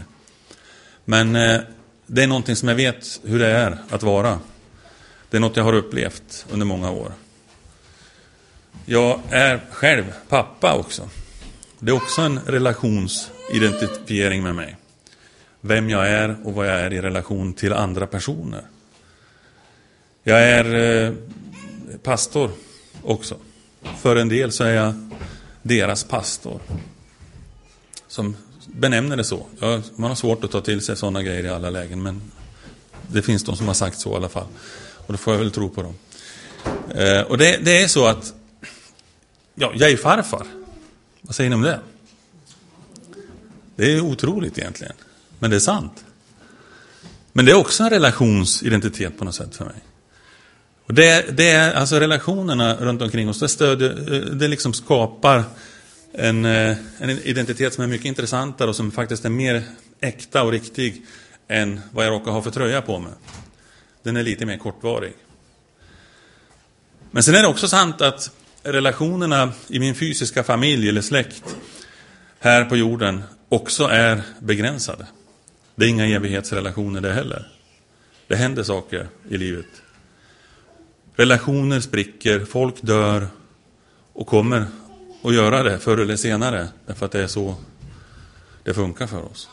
Men 1.06 1.36
eh, 1.36 1.60
det 2.08 2.24
är 2.24 2.28
någonting 2.28 2.56
som 2.56 2.70
jag 2.70 2.76
vet 2.76 3.22
hur 3.24 3.40
det 3.40 3.48
är 3.48 3.78
att 3.90 4.04
vara. 4.04 4.40
Det 5.30 5.38
är 5.38 5.42
något 5.42 5.58
jag 5.58 5.64
har 5.64 5.74
upplevt 5.74 6.46
under 6.52 6.66
många 6.66 6.92
år. 6.92 7.12
Jag 8.86 9.20
är 9.30 9.62
själv 9.72 10.14
pappa 10.30 10.74
också. 10.74 11.10
Det 11.80 11.92
är 11.92 11.96
också 11.96 12.22
en 12.22 12.40
relationsidentifiering 12.40 14.44
med 14.44 14.56
mig. 14.56 14.78
Vem 15.62 15.90
jag 15.90 16.10
är 16.10 16.38
och 16.44 16.54
vad 16.54 16.68
jag 16.68 16.80
är 16.80 16.94
i 16.94 17.02
relation 17.02 17.54
till 17.54 17.74
andra 17.74 18.08
personer. 18.08 18.62
Jag 20.24 20.44
är 20.44 20.76
eh, 20.76 21.14
pastor 22.04 22.52
också. 23.04 23.38
För 24.02 24.16
en 24.16 24.30
del 24.30 24.52
så 24.52 24.64
är 24.64 24.74
jag 24.74 24.94
deras 25.62 26.04
pastor. 26.04 26.60
Som 28.08 28.36
benämner 28.68 29.18
det 29.18 29.24
så. 29.24 29.46
man 29.96 30.10
har 30.10 30.16
svårt 30.16 30.44
att 30.44 30.52
ta 30.52 30.62
till 30.62 30.82
sig 30.82 30.98
sådana 30.98 31.24
grejer 31.24 31.44
i 31.44 31.50
alla 31.50 31.70
lägen. 31.70 32.04
Men 32.04 32.22
det 33.08 33.22
finns 33.22 33.44
de 33.44 33.56
som 33.56 33.68
har 33.68 33.74
sagt 33.74 34.00
så 34.00 34.14
i 34.14 34.16
alla 34.16 34.30
fall. 34.30 34.48
Och 35.08 35.14
då 35.14 35.18
får 35.18 35.34
jag 35.34 35.40
väl 35.40 35.52
tro 35.52 35.70
på 35.70 35.82
dem. 35.82 35.94
Eh, 36.96 37.22
och 37.22 37.38
det, 37.38 37.58
det, 37.58 37.84
är 37.84 37.88
så 37.88 38.06
att 38.06 38.34
ja, 39.56 39.72
jag 39.76 39.92
är 39.92 39.98
farfar. 39.98 40.48
Vad 41.22 41.36
säger 41.36 41.50
ni 41.50 41.56
om 41.56 41.62
det? 41.62 41.80
Det 43.76 43.94
är 43.94 44.02
otroligt 44.02 44.58
egentligen. 44.58 44.94
Men 45.40 45.50
det 45.50 45.56
är 45.56 45.60
sant. 45.60 46.06
Men 47.34 47.46
det 47.46 47.52
är 47.52 47.56
också 47.56 47.84
en 47.84 47.90
relationsidentitet 47.90 49.18
på 49.18 49.26
något 49.26 49.36
sätt 49.36 49.56
för 49.56 49.66
mig. 49.66 49.76
Och 50.86 50.94
det, 50.94 51.38
det 51.38 51.50
är 51.50 51.74
alltså 51.74 52.00
relationerna 52.00 52.76
runt 52.76 53.02
omkring 53.02 53.30
oss, 53.30 53.40
det, 53.40 53.48
stödjer, 53.48 54.14
eh, 54.14 54.20
det 54.20 54.48
liksom 54.48 54.74
skapar 54.74 55.44
en, 56.14 56.46
eh, 56.46 56.78
en 56.98 57.10
identitet 57.10 57.74
som 57.74 57.84
är 57.84 57.88
mycket 57.88 58.06
intressantare 58.06 58.70
och 58.70 58.76
som 58.76 58.92
faktiskt 58.92 59.26
är 59.26 59.30
mer 59.30 59.64
äkta 60.02 60.44
och 60.44 60.52
riktig 60.52 61.06
än 61.48 61.82
vad 61.92 62.06
jag 62.06 62.12
råkar 62.12 62.32
ha 62.32 62.42
för 62.42 62.52
tröja 62.52 62.82
på 62.82 63.00
mig. 63.00 63.12
Den 64.04 64.18
är 64.18 64.24
lite 64.24 64.46
mer 64.46 64.58
kortvarig. 64.58 65.14
Men 67.12 67.24
sen 67.24 67.36
är 67.36 67.42
det 67.42 67.48
också 67.48 67.68
sant 67.68 68.02
att 68.02 68.32
relationerna 68.64 69.54
i 69.68 69.80
min 69.80 69.96
fysiska 69.96 70.44
familj 70.44 70.90
eller 70.90 71.02
släkt 71.02 71.56
här 72.40 72.66
på 72.66 72.78
jorden 72.78 73.24
också 73.50 73.84
är 73.84 74.22
begränsade. 74.40 75.08
Det 75.76 75.86
är 75.86 75.90
inga 75.90 76.06
evighetsrelationer 76.06 77.02
det 77.02 77.14
heller. 77.14 77.48
Det 78.28 78.36
händer 78.36 78.64
saker 78.64 79.08
i 79.30 79.38
livet. 79.38 79.66
Relationer 81.16 81.80
spricker, 81.80 82.46
folk 82.46 82.82
dör 82.82 83.28
och 84.14 84.28
kommer 84.28 84.66
att 85.24 85.34
göra 85.34 85.64
det 85.64 85.80
förr 85.80 85.98
eller 85.98 86.16
senare. 86.16 86.68
Därför 86.86 87.06
att 87.06 87.12
det 87.12 87.24
är 87.24 87.28
så 87.28 87.56
det 88.64 88.74
funkar 88.74 89.08
för 89.08 89.24
oss. 89.24 89.50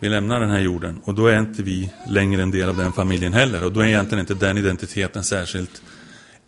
Vi 0.00 0.08
lämnar 0.08 0.40
den 0.40 0.50
här 0.50 0.60
jorden 0.60 1.00
och 1.04 1.14
då 1.14 1.26
är 1.26 1.38
inte 1.38 1.62
vi 1.62 1.90
längre 2.08 2.42
en 2.42 2.50
del 2.50 2.68
av 2.68 2.76
den 2.76 2.92
familjen 2.92 3.32
heller. 3.32 3.64
Och 3.64 3.72
då 3.72 3.80
är 3.80 3.86
egentligen 3.86 4.20
inte 4.20 4.34
den 4.34 4.58
identiteten 4.58 5.24
särskilt 5.24 5.82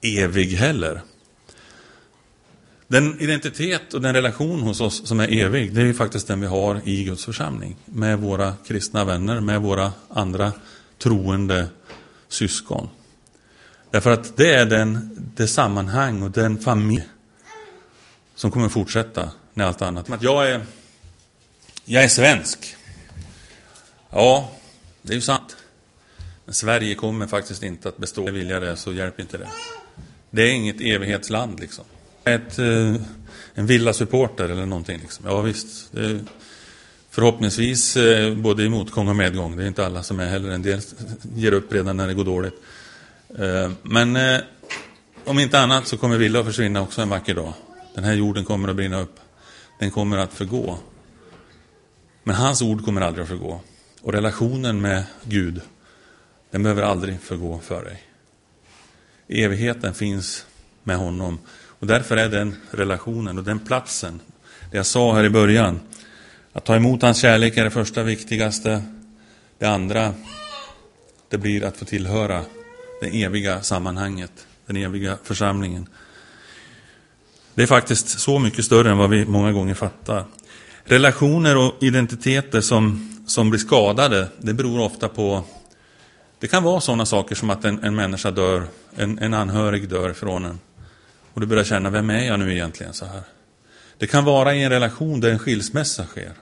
evig 0.01 0.49
heller. 0.49 1.01
Den 2.89 3.21
identitet 3.21 3.95
och 3.95 4.01
den 4.01 4.15
relation 4.15 4.61
hos 4.61 4.81
oss 4.81 5.07
som 5.07 5.21
är 5.21 5.33
evig, 5.33 5.75
det 5.75 5.81
är 5.81 5.85
ju 5.85 5.95
faktiskt 5.95 6.27
den 6.27 6.41
vi 6.41 6.47
har 6.47 6.81
i 6.85 7.05
Guds 7.05 7.25
församling. 7.25 7.77
Med 7.85 8.19
våra 8.19 8.55
kristna 8.67 9.05
vänner, 9.05 9.41
med 9.41 9.61
våra 9.61 9.93
andra 10.09 10.53
troende 10.99 11.67
syskon. 12.29 12.89
Därför 13.91 14.11
att 14.11 14.37
det 14.37 14.55
är 14.55 14.67
den, 14.67 15.11
det 15.37 15.47
sammanhang 15.47 16.23
och 16.23 16.31
den 16.31 16.59
familj 16.59 17.09
som 18.35 18.51
kommer 18.51 18.69
fortsätta 18.69 19.31
när 19.55 19.65
allt 19.65 19.83
annat. 19.83 20.11
Att 20.11 20.23
jag 20.23 20.51
är, 20.51 20.67
jag 21.85 22.05
är 22.05 22.09
svensk. 22.09 22.77
Ja, 24.11 24.53
det 25.03 25.13
är 25.13 25.15
ju 25.15 25.21
sant. 25.21 25.57
Men 26.45 26.55
Sverige 26.55 26.95
kommer 26.95 27.27
faktiskt 27.27 27.63
inte 27.63 27.89
att 27.89 27.97
bestå. 27.97 28.31
Vill 28.31 28.51
jag 28.51 28.63
det 28.63 28.77
så 28.77 28.93
hjälper 28.93 29.23
inte 29.23 29.39
det. 29.39 29.49
Det 30.31 30.43
är 30.43 30.53
inget 30.53 30.81
evighetsland 30.81 31.61
liksom. 31.61 31.85
Ett, 32.25 32.59
eh, 32.59 32.95
en 33.55 33.67
villasupporter 33.67 34.45
eller 34.45 34.67
någonting. 34.67 34.99
Liksom. 35.01 35.25
Ja 35.29 35.41
visst. 35.41 35.93
Det, 35.93 36.21
förhoppningsvis 37.11 37.97
eh, 37.97 38.35
både 38.35 38.63
i 38.63 38.69
motgång 38.69 39.09
och 39.09 39.17
medgång. 39.17 39.57
Det 39.57 39.63
är 39.63 39.69
inte 39.69 39.87
alla 39.87 40.03
som 40.03 40.21
är 40.21 40.27
heller. 40.27 40.51
En 40.51 40.63
del 40.63 40.81
ger 41.35 41.53
upp 41.53 41.73
redan 41.73 41.97
när 41.97 42.07
det 42.07 42.15
går 42.15 42.25
dåligt. 42.25 42.55
Eh, 43.39 43.71
men 43.83 44.17
eh, 44.17 44.41
om 45.25 45.39
inte 45.39 45.61
annat 45.61 45.87
så 45.87 45.97
kommer 45.97 46.19
Villa 46.19 46.41
att 46.41 46.47
försvinna 46.47 46.83
också 46.83 47.03
en 47.03 47.09
vacker 47.09 47.35
dag. 47.35 47.53
Den 47.95 48.05
här 48.05 48.15
jorden 48.15 48.45
kommer 48.45 48.69
att 48.69 48.77
brinna 48.77 49.01
upp. 49.01 49.21
Den 49.79 49.91
kommer 49.91 50.19
att 50.19 50.33
förgå. 50.33 50.79
Men 52.23 52.37
hans 52.37 52.63
ord 52.63 52.85
kommer 52.85 53.01
aldrig 53.01 53.23
att 53.23 53.29
förgå. 53.29 53.61
Och 54.03 54.13
relationen 54.13 54.81
med 54.81 55.05
Gud, 55.25 55.61
den 56.51 56.63
behöver 56.63 56.83
aldrig 56.83 57.21
förgå 57.21 57.59
för 57.59 57.85
dig. 57.85 58.03
Evigheten 59.29 59.95
finns 59.95 60.47
med 60.83 60.97
honom. 60.97 61.39
Och 61.49 61.87
därför 61.87 62.17
är 62.17 62.29
den 62.29 62.57
relationen 62.71 63.39
och 63.39 63.45
den 63.45 63.59
platsen, 63.59 64.21
det 64.71 64.77
jag 64.77 64.87
sa 64.87 65.15
här 65.15 65.25
i 65.25 65.31
början, 65.31 65.81
att 66.53 66.65
ta 66.65 66.77
emot 66.77 67.03
hans 67.03 67.19
kärlek 67.19 67.57
är 67.57 67.65
det 67.65 67.71
första 67.71 68.03
viktigaste. 68.03 68.83
Det 69.59 69.67
andra, 69.67 70.15
det 71.29 71.39
blir 71.39 71.65
att 71.65 71.77
få 71.77 71.85
tillhöra 71.85 72.45
det 73.01 73.23
eviga 73.23 73.63
sammanhanget, 73.63 74.47
den 74.67 74.77
eviga 74.77 75.19
församlingen. 75.25 75.89
Det 77.55 77.63
är 77.63 77.67
faktiskt 77.67 78.21
så 78.21 78.39
mycket 78.39 78.65
större 78.65 78.91
än 78.91 78.99
vad 78.99 79.11
vi 79.11 79.25
många 79.25 79.53
gånger 79.53 79.75
fattar. 79.75 80.25
Relationer 80.85 81.57
och 81.57 81.75
identiteter 81.81 82.61
som, 82.61 83.15
som 83.27 83.51
blir 83.51 83.61
skadade, 83.61 84.29
det 84.39 84.55
beror 84.55 84.81
ofta 84.81 85.09
på... 85.09 85.45
Det 86.39 86.49
kan 86.49 86.63
vara 86.63 86.81
sådana 86.81 87.07
saker 87.07 87.35
som 87.35 87.51
att 87.51 87.65
en, 87.65 87.85
en 87.85 87.95
människa 87.95 88.31
dör, 88.31 88.65
en, 88.97 89.19
en 89.19 89.35
anhörig 89.35 89.89
dör 89.89 90.13
från 90.13 90.45
en. 90.45 90.59
Och 91.35 91.41
du 91.41 91.47
börjar 91.47 91.65
känna, 91.65 91.91
vem 91.91 92.11
är 92.11 92.25
jag 92.25 92.41
nu 92.41 92.53
egentligen 92.53 92.93
så 92.93 93.05
här? 93.05 93.23
Det 93.99 94.07
kan 94.07 94.25
vara 94.25 94.55
i 94.55 94.63
en 94.63 94.71
relation 94.71 95.21
där 95.21 95.31
en 95.31 95.39
skilsmässa 95.39 96.07
sker. 96.07 96.33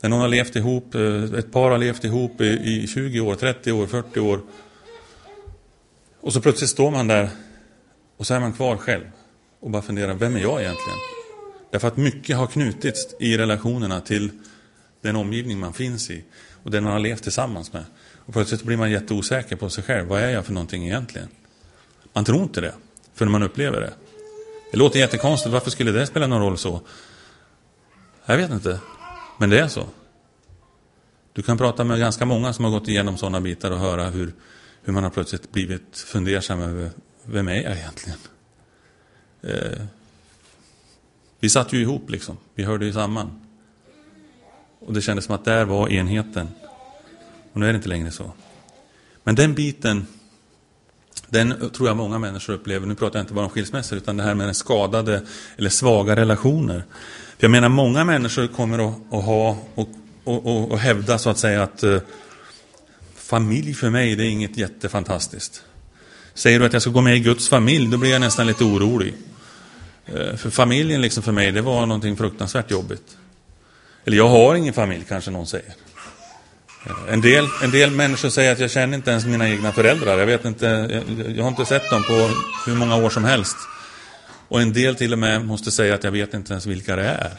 Där 0.00 0.08
någon 0.08 0.20
har 0.20 0.28
levt 0.28 0.56
ihop, 0.56 0.94
eh, 0.94 1.38
ett 1.38 1.52
par 1.52 1.70
har 1.70 1.78
levt 1.78 2.04
ihop 2.04 2.40
i, 2.40 2.44
i 2.46 2.86
20 2.86 3.20
år, 3.20 3.34
30 3.34 3.72
år, 3.72 3.86
40 3.86 4.20
år 4.20 4.40
och 6.26 6.32
så 6.32 6.40
plötsligt 6.40 6.70
står 6.70 6.90
man 6.90 7.06
där 7.06 7.28
och 8.16 8.26
så 8.26 8.34
är 8.34 8.40
man 8.40 8.52
kvar 8.52 8.76
själv 8.76 9.04
och 9.60 9.70
bara 9.70 9.82
funderar, 9.82 10.14
vem 10.14 10.36
är 10.36 10.40
jag 10.40 10.60
egentligen? 10.60 10.98
Därför 11.70 11.88
att 11.88 11.96
mycket 11.96 12.36
har 12.36 12.46
knutits 12.46 13.14
i 13.20 13.38
relationerna 13.38 14.00
till 14.00 14.30
den 15.00 15.16
omgivning 15.16 15.58
man 15.58 15.72
finns 15.72 16.10
i 16.10 16.24
och 16.62 16.70
den 16.70 16.84
man 16.84 16.92
har 16.92 17.00
levt 17.00 17.22
tillsammans 17.22 17.72
med. 17.72 17.84
Och 18.26 18.32
plötsligt 18.32 18.62
blir 18.62 18.76
man 18.76 18.90
jätteosäker 18.90 19.56
på 19.56 19.70
sig 19.70 19.84
själv. 19.84 20.06
Vad 20.06 20.20
är 20.20 20.30
jag 20.30 20.46
för 20.46 20.52
någonting 20.52 20.86
egentligen? 20.86 21.28
Man 22.12 22.24
tror 22.24 22.42
inte 22.42 22.60
det, 22.60 22.74
förrän 23.14 23.32
man 23.32 23.42
upplever 23.42 23.80
det. 23.80 23.92
Det 24.70 24.76
låter 24.76 24.98
jättekonstigt, 24.98 25.52
varför 25.52 25.70
skulle 25.70 25.92
det 25.92 26.06
spela 26.06 26.26
någon 26.26 26.42
roll 26.42 26.58
så? 26.58 26.80
Jag 28.24 28.36
vet 28.36 28.50
inte, 28.50 28.80
men 29.38 29.50
det 29.50 29.58
är 29.58 29.68
så. 29.68 29.86
Du 31.32 31.42
kan 31.42 31.58
prata 31.58 31.84
med 31.84 31.98
ganska 31.98 32.24
många 32.24 32.52
som 32.52 32.64
har 32.64 32.72
gått 32.72 32.88
igenom 32.88 33.16
sådana 33.16 33.40
bitar 33.40 33.70
och 33.70 33.78
höra 33.78 34.10
hur 34.10 34.32
hur 34.86 34.92
man 34.92 35.02
har 35.02 35.10
plötsligt 35.10 35.52
blivit 35.52 35.98
fundersam 35.98 36.60
över 36.60 36.90
vem 37.24 37.48
är 37.48 37.62
jag 37.62 37.76
egentligen? 37.76 38.18
Eh, 39.42 39.82
vi 41.40 41.50
satt 41.50 41.72
ju 41.72 41.80
ihop 41.80 42.10
liksom, 42.10 42.36
vi 42.54 42.64
hörde 42.64 42.86
ju 42.86 42.92
samman. 42.92 43.40
Och 44.78 44.92
det 44.92 45.02
kändes 45.02 45.24
som 45.24 45.34
att 45.34 45.44
där 45.44 45.64
var 45.64 45.88
enheten. 45.88 46.48
Och 47.52 47.60
nu 47.60 47.68
är 47.68 47.72
det 47.72 47.76
inte 47.76 47.88
längre 47.88 48.10
så. 48.10 48.32
Men 49.24 49.34
den 49.34 49.54
biten, 49.54 50.06
den 51.28 51.70
tror 51.70 51.88
jag 51.88 51.96
många 51.96 52.18
människor 52.18 52.52
upplever. 52.52 52.86
Nu 52.86 52.94
pratar 52.94 53.18
jag 53.18 53.24
inte 53.24 53.34
bara 53.34 53.44
om 53.44 53.50
skilsmässor, 53.50 53.98
utan 53.98 54.16
det 54.16 54.22
här 54.22 54.34
med 54.34 54.56
skadade 54.56 55.22
eller 55.56 55.70
svaga 55.70 56.16
relationer. 56.16 56.84
För 57.38 57.44
jag 57.44 57.50
menar, 57.50 57.68
många 57.68 58.04
människor 58.04 58.46
kommer 58.46 58.88
att, 58.88 58.94
att 59.10 59.24
ha 59.24 59.58
och, 59.74 59.88
och, 60.24 60.46
och, 60.46 60.70
och, 60.70 60.78
hävda 60.78 61.18
så 61.18 61.30
att 61.30 61.38
säga 61.38 61.62
att 61.62 61.82
eh, 61.82 61.98
familj 63.26 63.74
för 63.74 63.90
mig, 63.90 64.16
det 64.16 64.24
är 64.24 64.28
inget 64.28 64.56
jättefantastiskt. 64.56 65.62
Säger 66.34 66.60
du 66.60 66.66
att 66.66 66.72
jag 66.72 66.82
ska 66.82 66.90
gå 66.90 67.00
med 67.00 67.16
i 67.16 67.20
Guds 67.20 67.48
familj, 67.48 67.90
då 67.90 67.98
blir 67.98 68.10
jag 68.10 68.20
nästan 68.20 68.46
lite 68.46 68.64
orolig. 68.64 69.14
Eh, 70.06 70.36
för 70.36 70.50
familjen 70.50 71.00
liksom 71.00 71.22
för 71.22 71.32
mig, 71.32 71.52
det 71.52 71.62
var 71.62 71.86
någonting 71.86 72.16
fruktansvärt 72.16 72.70
jobbigt. 72.70 73.16
Eller 74.04 74.16
jag 74.16 74.28
har 74.28 74.54
ingen 74.54 74.74
familj, 74.74 75.04
kanske 75.08 75.30
någon 75.30 75.46
säger. 75.46 75.74
Eh, 76.86 77.12
en 77.12 77.20
del, 77.20 77.46
en 77.62 77.70
del 77.70 77.90
människor 77.90 78.28
säger 78.28 78.52
att 78.52 78.58
jag 78.58 78.70
känner 78.70 78.96
inte 78.96 79.10
ens 79.10 79.26
mina 79.26 79.48
egna 79.48 79.72
föräldrar. 79.72 80.18
Jag, 80.18 80.26
vet 80.26 80.44
inte, 80.44 80.66
jag, 80.66 81.36
jag 81.36 81.42
har 81.42 81.48
inte 81.48 81.64
sett 81.64 81.90
dem 81.90 82.02
på 82.02 82.30
hur 82.66 82.76
många 82.76 82.96
år 82.96 83.10
som 83.10 83.24
helst. 83.24 83.56
Och 84.48 84.60
en 84.60 84.72
del 84.72 84.94
till 84.94 85.12
och 85.12 85.18
med 85.18 85.44
måste 85.44 85.70
säga 85.70 85.94
att 85.94 86.04
jag 86.04 86.12
vet 86.12 86.34
inte 86.34 86.52
ens 86.52 86.66
vilka 86.66 86.96
det 86.96 87.04
är. 87.08 87.32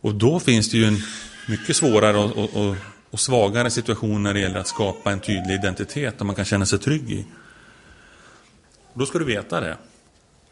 Och 0.00 0.14
då 0.14 0.40
finns 0.40 0.70
det 0.70 0.76
ju 0.76 0.84
en 0.84 1.02
mycket 1.48 1.76
svårare 1.76 2.16
och, 2.16 2.36
och, 2.36 2.68
och, 2.68 2.76
och 3.10 3.20
svagare 3.20 3.70
situation 3.70 4.22
när 4.22 4.34
det 4.34 4.40
gäller 4.40 4.60
att 4.60 4.68
skapa 4.68 5.12
en 5.12 5.20
tydlig 5.20 5.54
identitet 5.54 6.14
som 6.18 6.26
man 6.26 6.36
kan 6.36 6.44
känna 6.44 6.66
sig 6.66 6.78
trygg 6.78 7.10
i. 7.10 7.26
Då 8.94 9.06
ska 9.06 9.18
du 9.18 9.24
veta 9.24 9.60
det. 9.60 9.76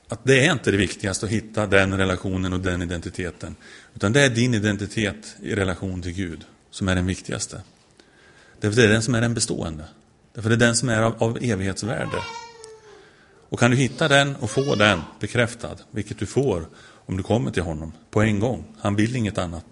Att 0.08 0.20
det 0.24 0.46
är 0.46 0.52
inte 0.52 0.70
det 0.70 0.76
viktigaste 0.76 1.26
att 1.26 1.32
hitta 1.32 1.66
den 1.66 1.98
relationen 1.98 2.52
och 2.52 2.60
den 2.60 2.82
identiteten. 2.82 3.56
Utan 3.94 4.12
det 4.12 4.20
är 4.20 4.30
din 4.30 4.54
identitet 4.54 5.36
i 5.42 5.54
relation 5.54 6.02
till 6.02 6.12
Gud 6.12 6.44
som 6.70 6.88
är 6.88 6.94
den 6.94 7.06
viktigaste. 7.06 7.62
Därför 8.60 8.76
det 8.76 8.84
är 8.84 8.88
den 8.88 9.02
som 9.02 9.14
är 9.14 9.20
den 9.20 9.34
bestående. 9.34 9.84
Därför 10.34 10.48
det 10.48 10.54
är 10.54 10.66
den 10.66 10.76
som 10.76 10.88
är 10.88 11.02
av, 11.02 11.22
av 11.22 11.38
evighetsvärde. 11.42 12.22
Och 13.48 13.58
kan 13.58 13.70
du 13.70 13.76
hitta 13.76 14.08
den 14.08 14.36
och 14.36 14.50
få 14.50 14.74
den 14.74 15.00
bekräftad, 15.20 15.76
vilket 15.90 16.18
du 16.18 16.26
får 16.26 16.66
om 16.80 17.16
du 17.16 17.22
kommer 17.22 17.50
till 17.50 17.62
honom 17.62 17.92
på 18.10 18.22
en 18.22 18.40
gång, 18.40 18.64
han 18.80 18.96
vill 18.96 19.16
inget 19.16 19.38
annat. 19.38 19.64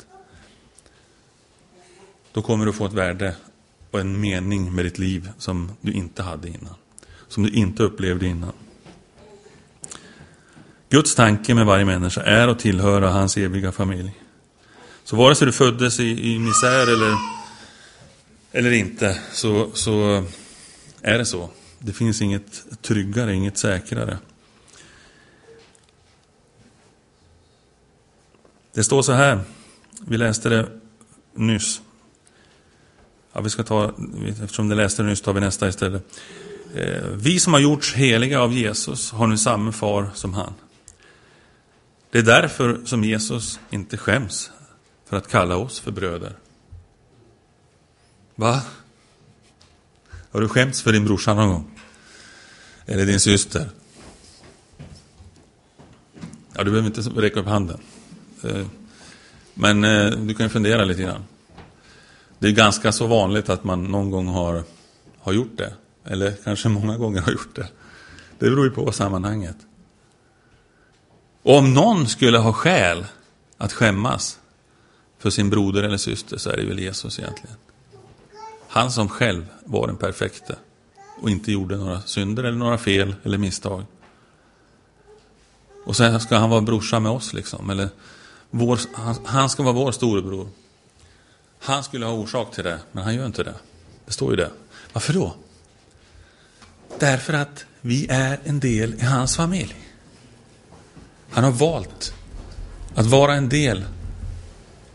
Då 2.37 2.43
kommer 2.43 2.67
du 2.67 2.73
få 2.73 2.87
ett 2.87 2.93
värde 2.93 3.35
och 3.91 4.01
en 4.01 4.21
mening 4.21 4.75
med 4.75 4.85
ditt 4.85 4.99
liv 4.99 5.31
som 5.39 5.73
du 5.81 5.93
inte 5.93 6.23
hade 6.23 6.49
innan. 6.49 6.75
Som 7.29 7.43
du 7.43 7.51
inte 7.51 7.83
upplevde 7.83 8.27
innan. 8.27 8.53
Guds 10.89 11.15
tanke 11.15 11.55
med 11.55 11.67
varje 11.67 11.85
människa 11.85 12.23
är 12.23 12.49
att 12.49 12.59
tillhöra 12.59 13.11
hans 13.11 13.37
eviga 13.37 13.73
familj. 13.73 14.11
Så 15.05 15.17
vare 15.17 15.35
sig 15.35 15.47
du 15.47 15.53
föddes 15.53 16.01
i, 16.01 16.35
i 16.35 16.39
misär 16.39 16.83
eller, 16.83 17.17
eller 18.53 18.73
inte, 18.73 19.21
så, 19.33 19.71
så 19.75 20.25
är 21.03 21.19
det 21.19 21.27
så. 21.27 21.51
Det 21.79 21.93
finns 21.93 22.23
inget 22.23 22.83
tryggare, 22.83 23.35
inget 23.35 23.59
säkrare. 23.59 24.19
Det 28.73 28.85
står 28.85 29.03
så 29.03 29.13
här, 29.13 29.41
vi 30.01 30.19
läste 30.19 30.49
det 30.49 30.69
nyss. 31.35 31.81
Ja, 33.37 33.43
vi 33.43 33.51
ska 33.51 33.63
ta, 33.63 33.93
eftersom 34.43 34.69
du 34.69 34.75
läste 34.75 35.03
det 35.03 35.09
nyss 35.09 35.21
tar 35.21 35.33
vi 35.33 35.41
nästa 35.41 35.69
istället. 35.69 36.03
Eh, 36.75 37.03
vi 37.15 37.41
som 37.41 37.53
har 37.53 37.61
gjorts 37.61 37.95
heliga 37.95 38.41
av 38.41 38.53
Jesus 38.53 39.11
har 39.11 39.27
nu 39.27 39.39
samma 39.39 39.73
far 39.73 40.11
som 40.15 40.35
han. 40.35 40.53
Det 42.11 42.19
är 42.19 42.23
därför 42.23 42.81
som 42.85 43.05
Jesus 43.05 43.61
inte 43.71 43.97
skäms 43.97 44.51
för 45.09 45.17
att 45.17 45.29
kalla 45.29 45.57
oss 45.57 45.81
för 45.81 45.91
bröder. 45.91 46.37
Va? 48.35 48.63
Har 50.31 50.41
du 50.41 50.49
skämts 50.49 50.83
för 50.83 50.93
din 50.93 51.05
brorsa 51.05 51.35
någon 51.35 51.49
gång? 51.49 51.81
Eller 52.87 53.07
din 53.07 53.21
syster? 53.21 53.69
Ja, 56.53 56.65
du 56.65 56.71
behöver 56.71 56.87
inte 56.87 57.01
räcka 57.01 57.41
upp 57.41 57.47
handen. 57.47 57.81
Eh, 58.43 58.67
men 59.55 59.85
eh, 59.85 60.11
du 60.11 60.35
kan 60.35 60.47
ju 60.47 60.51
fundera 60.51 60.85
lite 60.85 61.03
grann. 61.03 61.25
Det 62.39 62.49
är 62.49 62.53
ganska 62.53 62.93
så 62.93 63.07
vanligt 63.07 63.49
att 63.49 63.65
man 63.65 63.85
någon 63.85 64.11
gång 64.11 64.29
har, 64.29 64.63
har 65.19 65.33
gjort 65.33 65.57
det. 65.57 65.73
Eller 66.05 66.35
kanske 66.45 66.69
många 66.69 66.97
gånger 66.97 67.21
har 67.21 67.33
gjort 67.33 67.57
det. 67.57 67.69
Det 68.39 68.51
beror 68.51 68.65
ju 68.65 68.71
på 68.71 68.93
sammanhanget. 68.93 69.57
Och 71.43 71.59
om 71.59 71.75
någon 71.75 72.07
skulle 72.07 72.39
ha 72.39 72.53
skäl 72.53 73.07
att 73.57 73.73
skämmas 73.73 74.39
för 75.19 75.31
sin 75.31 75.51
broder 75.51 75.83
eller 75.83 75.97
syster 75.97 76.37
så 76.37 76.51
är 76.51 76.57
det 76.57 76.65
väl 76.65 76.79
Jesus 76.79 77.19
egentligen. 77.19 77.57
Han 78.69 78.91
som 78.91 79.09
själv 79.09 79.47
var 79.65 79.87
den 79.87 79.97
perfekte 79.97 80.57
och 81.21 81.31
inte 81.31 81.53
gjorde 81.53 81.77
några 81.77 82.03
synder 82.03 82.45
eller 82.45 82.59
några 82.59 82.79
fel 82.79 83.15
eller 83.23 83.39
misstag. 83.39 83.85
Och 85.85 85.97
sen 85.97 86.21
ska 86.21 86.37
han 86.37 86.51
vara 86.51 86.61
brorsa 86.61 87.01
med 87.01 87.13
oss 87.13 87.33
liksom. 87.33 87.71
Eller 87.71 87.89
vår, 88.51 88.79
han 89.25 89.51
ska 89.51 89.63
vara 89.63 89.75
vår 89.75 89.93
storebror. 89.93 90.49
Han 91.67 91.85
skulle 91.85 92.07
ha 92.07 92.13
orsak 92.13 92.55
till 92.55 92.65
det, 92.65 92.79
men 92.93 93.05
han 93.05 93.15
gör 93.15 93.27
inte 93.27 93.43
det. 93.43 93.55
Det 94.07 94.13
står 94.13 94.31
ju 94.31 94.37
det. 94.37 94.51
Varför 94.93 95.13
då? 95.13 95.35
Därför 96.99 97.33
att 97.33 97.65
vi 97.81 98.07
är 98.11 98.41
en 98.45 98.61
del 98.61 98.95
i 98.95 99.05
hans 99.05 99.37
familj. 99.37 99.77
Han 101.31 101.45
har 101.45 101.51
valt 101.51 102.15
att 102.95 103.07
vara 103.07 103.35
en 103.35 103.49
del 103.49 103.79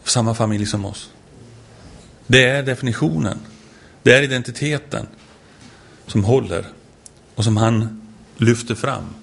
av 0.03 0.07
samma 0.07 0.35
familj 0.35 0.65
som 0.65 0.85
oss. 0.85 1.09
Det 2.27 2.45
är 2.45 2.63
definitionen. 2.63 3.39
Det 4.03 4.13
är 4.13 4.21
identiteten 4.21 5.07
som 6.07 6.23
håller 6.23 6.65
och 7.35 7.43
som 7.43 7.57
han 7.57 8.01
lyfter 8.37 8.75
fram. 8.75 9.13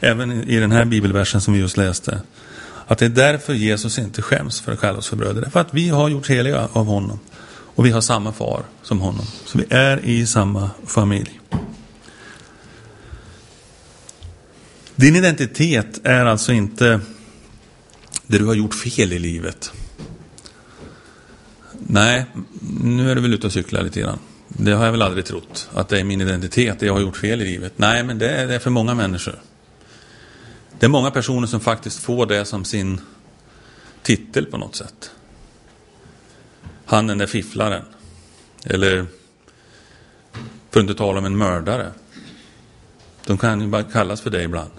Även 0.00 0.48
i 0.48 0.60
den 0.60 0.72
här 0.72 0.84
bibelversen 0.84 1.40
som 1.40 1.54
vi 1.54 1.60
just 1.60 1.76
läste. 1.76 2.20
Att 2.92 2.98
det 2.98 3.04
är 3.04 3.08
därför 3.08 3.54
Jesus 3.54 3.98
inte 3.98 4.22
skäms 4.22 4.60
för 4.60 4.72
att 4.72 4.80
kalla 4.80 4.98
oss 4.98 5.08
för 5.08 5.16
bröder. 5.16 5.50
För 5.50 5.60
att 5.60 5.74
vi 5.74 5.88
har 5.88 6.08
gjort 6.08 6.30
heliga 6.30 6.68
av 6.72 6.86
honom. 6.86 7.18
Och 7.50 7.86
vi 7.86 7.90
har 7.90 8.00
samma 8.00 8.32
far 8.32 8.62
som 8.82 9.00
honom. 9.00 9.26
Så 9.44 9.58
vi 9.58 9.64
är 9.70 10.04
i 10.04 10.26
samma 10.26 10.70
familj. 10.86 11.40
Din 14.96 15.16
identitet 15.16 16.00
är 16.04 16.26
alltså 16.26 16.52
inte 16.52 17.00
det 18.26 18.38
du 18.38 18.46
har 18.46 18.54
gjort 18.54 18.74
fel 18.74 19.12
i 19.12 19.18
livet. 19.18 19.72
Nej, 21.78 22.26
nu 22.82 23.10
är 23.10 23.14
du 23.14 23.20
väl 23.20 23.34
ute 23.34 23.46
och 23.46 23.52
cyklar 23.52 23.82
lite 23.82 24.00
grann. 24.00 24.18
Det 24.48 24.72
har 24.72 24.84
jag 24.84 24.92
väl 24.92 25.02
aldrig 25.02 25.24
trott, 25.24 25.68
att 25.74 25.88
det 25.88 26.00
är 26.00 26.04
min 26.04 26.20
identitet, 26.20 26.80
det 26.80 26.86
jag 26.86 26.92
har 26.92 27.00
gjort 27.00 27.16
fel 27.16 27.42
i 27.42 27.44
livet. 27.44 27.72
Nej, 27.76 28.04
men 28.04 28.18
det 28.18 28.28
är 28.28 28.46
det 28.46 28.60
för 28.60 28.70
många 28.70 28.94
människor. 28.94 29.38
Det 30.82 30.86
är 30.86 30.90
många 30.90 31.10
personer 31.10 31.46
som 31.46 31.60
faktiskt 31.60 31.98
får 31.98 32.26
det 32.26 32.44
som 32.44 32.64
sin 32.64 33.00
titel 34.02 34.46
på 34.46 34.56
något 34.56 34.76
sätt. 34.76 35.10
Han 36.84 37.06
den 37.06 37.18
där 37.18 37.26
fifflaren. 37.26 37.84
Eller, 38.64 39.06
för 40.70 40.80
att 40.80 40.82
inte 40.82 40.94
tala 40.94 41.18
om 41.18 41.24
en 41.24 41.36
mördare. 41.36 41.92
De 43.26 43.38
kan 43.38 43.60
ju 43.60 43.66
bara 43.66 43.82
kallas 43.82 44.20
för 44.20 44.30
det 44.30 44.42
ibland. 44.42 44.70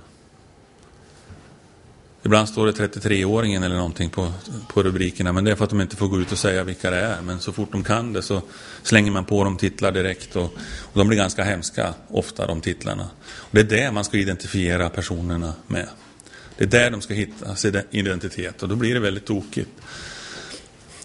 Ibland 2.25 2.49
står 2.49 2.65
det 2.65 2.71
33-åringen 2.71 3.63
eller 3.63 3.75
någonting 3.75 4.09
på, 4.09 4.33
på 4.67 4.83
rubrikerna, 4.83 5.31
men 5.31 5.43
det 5.43 5.51
är 5.51 5.55
för 5.55 5.63
att 5.63 5.69
de 5.69 5.81
inte 5.81 5.95
får 5.95 6.07
gå 6.07 6.19
ut 6.19 6.31
och 6.31 6.37
säga 6.37 6.63
vilka 6.63 6.91
det 6.91 6.97
är. 6.97 7.21
Men 7.21 7.39
så 7.39 7.53
fort 7.53 7.71
de 7.71 7.83
kan 7.83 8.13
det 8.13 8.21
så 8.21 8.41
slänger 8.83 9.11
man 9.11 9.25
på 9.25 9.43
dem 9.43 9.57
titlar 9.57 9.91
direkt 9.91 10.35
och, 10.35 10.43
och 10.79 10.99
de 10.99 11.07
blir 11.07 11.17
ganska 11.17 11.43
hemska, 11.43 11.93
ofta 12.07 12.47
de 12.47 12.61
titlarna. 12.61 13.09
Och 13.25 13.49
det 13.51 13.59
är 13.59 13.63
det 13.63 13.91
man 13.91 14.03
ska 14.03 14.17
identifiera 14.17 14.89
personerna 14.89 15.53
med. 15.67 15.87
Det 16.57 16.63
är 16.63 16.67
där 16.67 16.91
de 16.91 17.01
ska 17.01 17.13
hitta 17.13 17.55
sin 17.55 17.81
identitet 17.91 18.63
och 18.63 18.69
då 18.69 18.75
blir 18.75 18.93
det 18.93 18.99
väldigt 18.99 19.25
tokigt. 19.25 19.69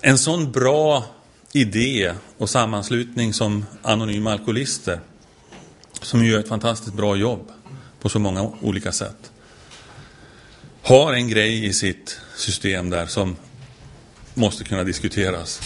En 0.02 0.18
sån 0.18 0.52
bra 0.52 1.04
idé 1.52 2.12
och 2.38 2.50
sammanslutning 2.50 3.32
som 3.32 3.64
Anonyma 3.82 4.32
Alkoholister, 4.32 5.00
som 6.02 6.24
gör 6.24 6.40
ett 6.40 6.48
fantastiskt 6.48 6.94
bra 6.94 7.16
jobb 7.16 7.48
på 8.00 8.08
så 8.08 8.18
många 8.18 8.52
olika 8.60 8.92
sätt 8.92 9.30
har 10.88 11.12
en 11.12 11.28
grej 11.28 11.64
i 11.64 11.72
sitt 11.72 12.20
system 12.36 12.90
där 12.90 13.06
som 13.06 13.36
måste 14.34 14.64
kunna 14.64 14.84
diskuteras. 14.84 15.60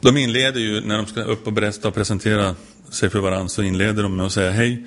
De 0.00 0.16
inleder 0.16 0.60
ju, 0.60 0.80
när 0.80 0.96
de 0.96 1.06
ska 1.06 1.22
upp 1.22 1.46
och 1.46 1.52
berätta 1.52 1.88
och 1.88 1.94
presentera 1.94 2.54
sig 2.90 3.10
för 3.10 3.18
varandra, 3.18 3.48
så 3.48 3.62
inleder 3.62 4.02
de 4.02 4.16
med 4.16 4.26
att 4.26 4.32
säga 4.32 4.50
Hej, 4.50 4.86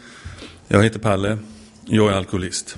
jag 0.68 0.84
heter 0.84 1.00
Palle, 1.00 1.38
jag 1.86 2.12
är 2.12 2.18
alkoholist. 2.18 2.78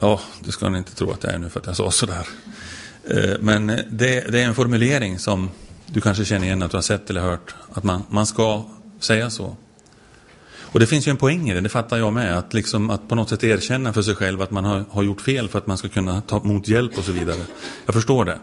Ja, 0.00 0.20
det 0.40 0.52
ska 0.52 0.68
ni 0.68 0.78
inte 0.78 0.94
tro 0.94 1.10
att 1.10 1.24
jag 1.24 1.32
är 1.32 1.38
nu 1.38 1.50
för 1.50 1.60
att 1.60 1.66
jag 1.66 1.76
sa 1.76 1.90
sådär. 1.90 2.26
Eh, 3.10 3.34
men 3.40 3.66
det, 3.66 3.84
det 4.30 4.42
är 4.42 4.46
en 4.46 4.54
formulering 4.54 5.18
som 5.18 5.50
Du 5.86 6.00
kanske 6.00 6.24
känner 6.24 6.46
igen 6.46 6.62
att 6.62 6.70
du 6.70 6.76
har 6.76 6.82
sett 6.82 7.10
eller 7.10 7.20
hört 7.20 7.54
att 7.72 7.84
man, 7.84 8.02
man 8.08 8.26
ska 8.26 8.64
säga 9.00 9.30
så. 9.30 9.56
Och 10.72 10.80
det 10.80 10.86
finns 10.86 11.08
ju 11.08 11.10
en 11.10 11.16
poäng 11.16 11.50
i 11.50 11.54
det, 11.54 11.60
det 11.60 11.68
fattar 11.68 11.98
jag 11.98 12.12
med. 12.12 12.38
Att, 12.38 12.54
liksom, 12.54 12.90
att 12.90 13.08
på 13.08 13.14
något 13.14 13.28
sätt 13.28 13.44
erkänna 13.44 13.92
för 13.92 14.02
sig 14.02 14.14
själv 14.14 14.42
att 14.42 14.50
man 14.50 14.64
har, 14.64 14.84
har 14.90 15.02
gjort 15.02 15.20
fel 15.20 15.48
för 15.48 15.58
att 15.58 15.66
man 15.66 15.78
ska 15.78 15.88
kunna 15.88 16.20
ta 16.20 16.40
emot 16.40 16.68
hjälp 16.68 16.98
och 16.98 17.04
så 17.04 17.12
vidare. 17.12 17.40
Jag 17.86 17.94
förstår 17.94 18.24
det. 18.24 18.38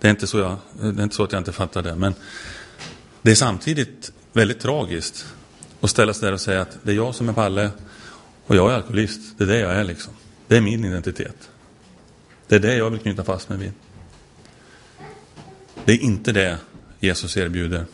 Det 0.00 0.08
är, 0.08 0.10
inte 0.10 0.26
så 0.26 0.38
jag, 0.38 0.56
det 0.80 1.00
är 1.00 1.02
inte 1.02 1.16
så 1.16 1.24
att 1.24 1.32
jag 1.32 1.40
inte 1.40 1.52
fattar 1.52 1.82
det. 1.82 1.94
Men 1.94 2.14
det 3.22 3.30
är 3.30 3.34
samtidigt 3.34 4.12
väldigt 4.32 4.60
tragiskt 4.60 5.26
att 5.80 5.90
ställa 5.90 6.14
sig 6.14 6.26
där 6.26 6.32
och 6.32 6.40
säga 6.40 6.62
att 6.62 6.78
det 6.82 6.92
är 6.92 6.96
jag 6.96 7.14
som 7.14 7.28
är 7.28 7.32
Palle 7.32 7.70
och 8.46 8.56
jag 8.56 8.70
är 8.70 8.74
alkoholist. 8.74 9.20
Det 9.38 9.44
är 9.44 9.48
det 9.48 9.58
jag 9.58 9.74
är 9.74 9.84
liksom. 9.84 10.12
Det 10.48 10.56
är 10.56 10.60
min 10.60 10.84
identitet. 10.84 11.50
Det 12.48 12.54
är 12.54 12.60
det 12.60 12.74
jag 12.74 12.90
vill 12.90 13.00
knyta 13.00 13.24
fast 13.24 13.48
mig 13.48 13.58
vid. 13.58 13.72
Det 15.84 15.92
är 15.92 15.98
inte 15.98 16.32
det 16.32 16.58
Jesus 17.00 17.36
erbjuder. 17.36 17.84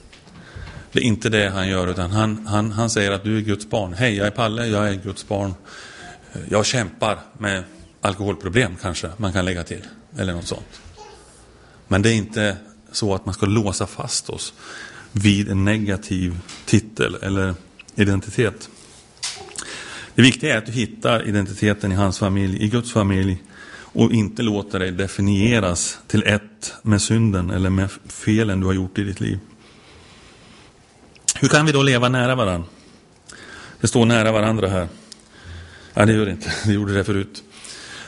Det 0.92 0.98
är 0.98 1.03
inte 1.03 1.29
det 1.29 1.48
han 1.48 1.68
gör, 1.68 1.87
utan 1.87 2.11
han, 2.11 2.46
han, 2.46 2.72
han 2.72 2.90
säger 2.90 3.11
att 3.11 3.24
du 3.24 3.37
är 3.37 3.40
Guds 3.40 3.70
barn. 3.70 3.92
Hej, 3.92 4.16
jag 4.16 4.27
är 4.27 4.31
Palle, 4.31 4.66
jag 4.66 4.88
är 4.88 4.94
Guds 4.94 5.29
barn. 5.29 5.55
Jag 6.48 6.66
kämpar 6.66 7.18
med 7.38 7.64
alkoholproblem 8.01 8.77
kanske, 8.83 9.11
man 9.16 9.33
kan 9.33 9.44
lägga 9.44 9.64
till. 9.64 9.83
Eller 10.18 10.33
något 10.33 10.46
sånt. 10.46 10.81
Men 11.88 12.03
det 12.03 12.11
är 12.11 12.14
inte 12.14 12.57
så 12.92 13.14
att 13.14 13.27
man 13.27 13.35
ska 13.35 13.46
låsa 13.46 13.87
fast 13.87 14.31
oss 14.31 14.55
vid 15.12 15.48
en 15.48 15.64
negativ 15.64 16.40
titel 16.64 17.16
eller 17.22 17.55
identitet. 17.94 18.68
Det 20.14 20.22
viktiga 20.22 20.55
är 20.55 20.59
att 20.59 20.66
du 20.66 20.72
hittar 20.72 21.29
identiteten 21.29 21.92
i 21.92 21.94
hans 21.94 22.18
familj, 22.18 22.64
i 22.64 22.68
Guds 22.68 22.92
familj 22.92 23.42
och 23.92 24.12
inte 24.12 24.42
låter 24.42 24.79
dig 24.79 24.90
definieras 24.90 25.98
till 26.07 26.22
ett 26.27 26.74
med 26.83 27.03
synden 27.03 27.51
eller 27.51 27.70
med 27.70 27.90
felen 28.07 28.61
du 28.61 28.66
har 28.66 28.72
gjort 28.72 28.98
i 28.98 29.05
ditt 29.05 29.20
liv. 29.20 29.38
Hur 31.40 31.48
kan 31.48 31.66
vi 31.66 31.72
då 31.72 31.83
leva 31.83 32.09
nära 32.09 32.35
varandra? 32.35 32.68
Det 33.81 33.88
står 33.88 34.05
nära 34.05 34.33
varandra 34.33 34.68
här. 34.68 34.88
Nej, 35.94 36.07
det 36.07 36.12
gör 36.12 36.24
det 36.24 36.31
inte. 36.31 36.53
Det 36.64 36.72
gjorde 36.72 36.94
det 36.94 37.05
förut. 37.05 37.42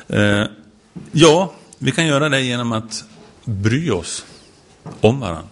Eh, 0.09 0.45
ja, 1.13 1.55
vi 1.79 1.93
kan 1.93 2.07
göra 2.07 2.29
det 2.29 2.41
genom 2.41 2.73
att 2.73 3.05
bry 3.45 3.91
oss 3.91 4.25
om 5.01 5.21
varandra. 5.21 5.49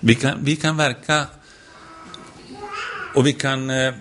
Vi 0.00 0.14
kan, 0.14 0.44
vi 0.44 0.56
kan 0.56 0.76
verka 0.76 1.26
och 3.14 3.26
vi 3.26 3.32
kan, 3.32 3.70
eh, 3.70 3.94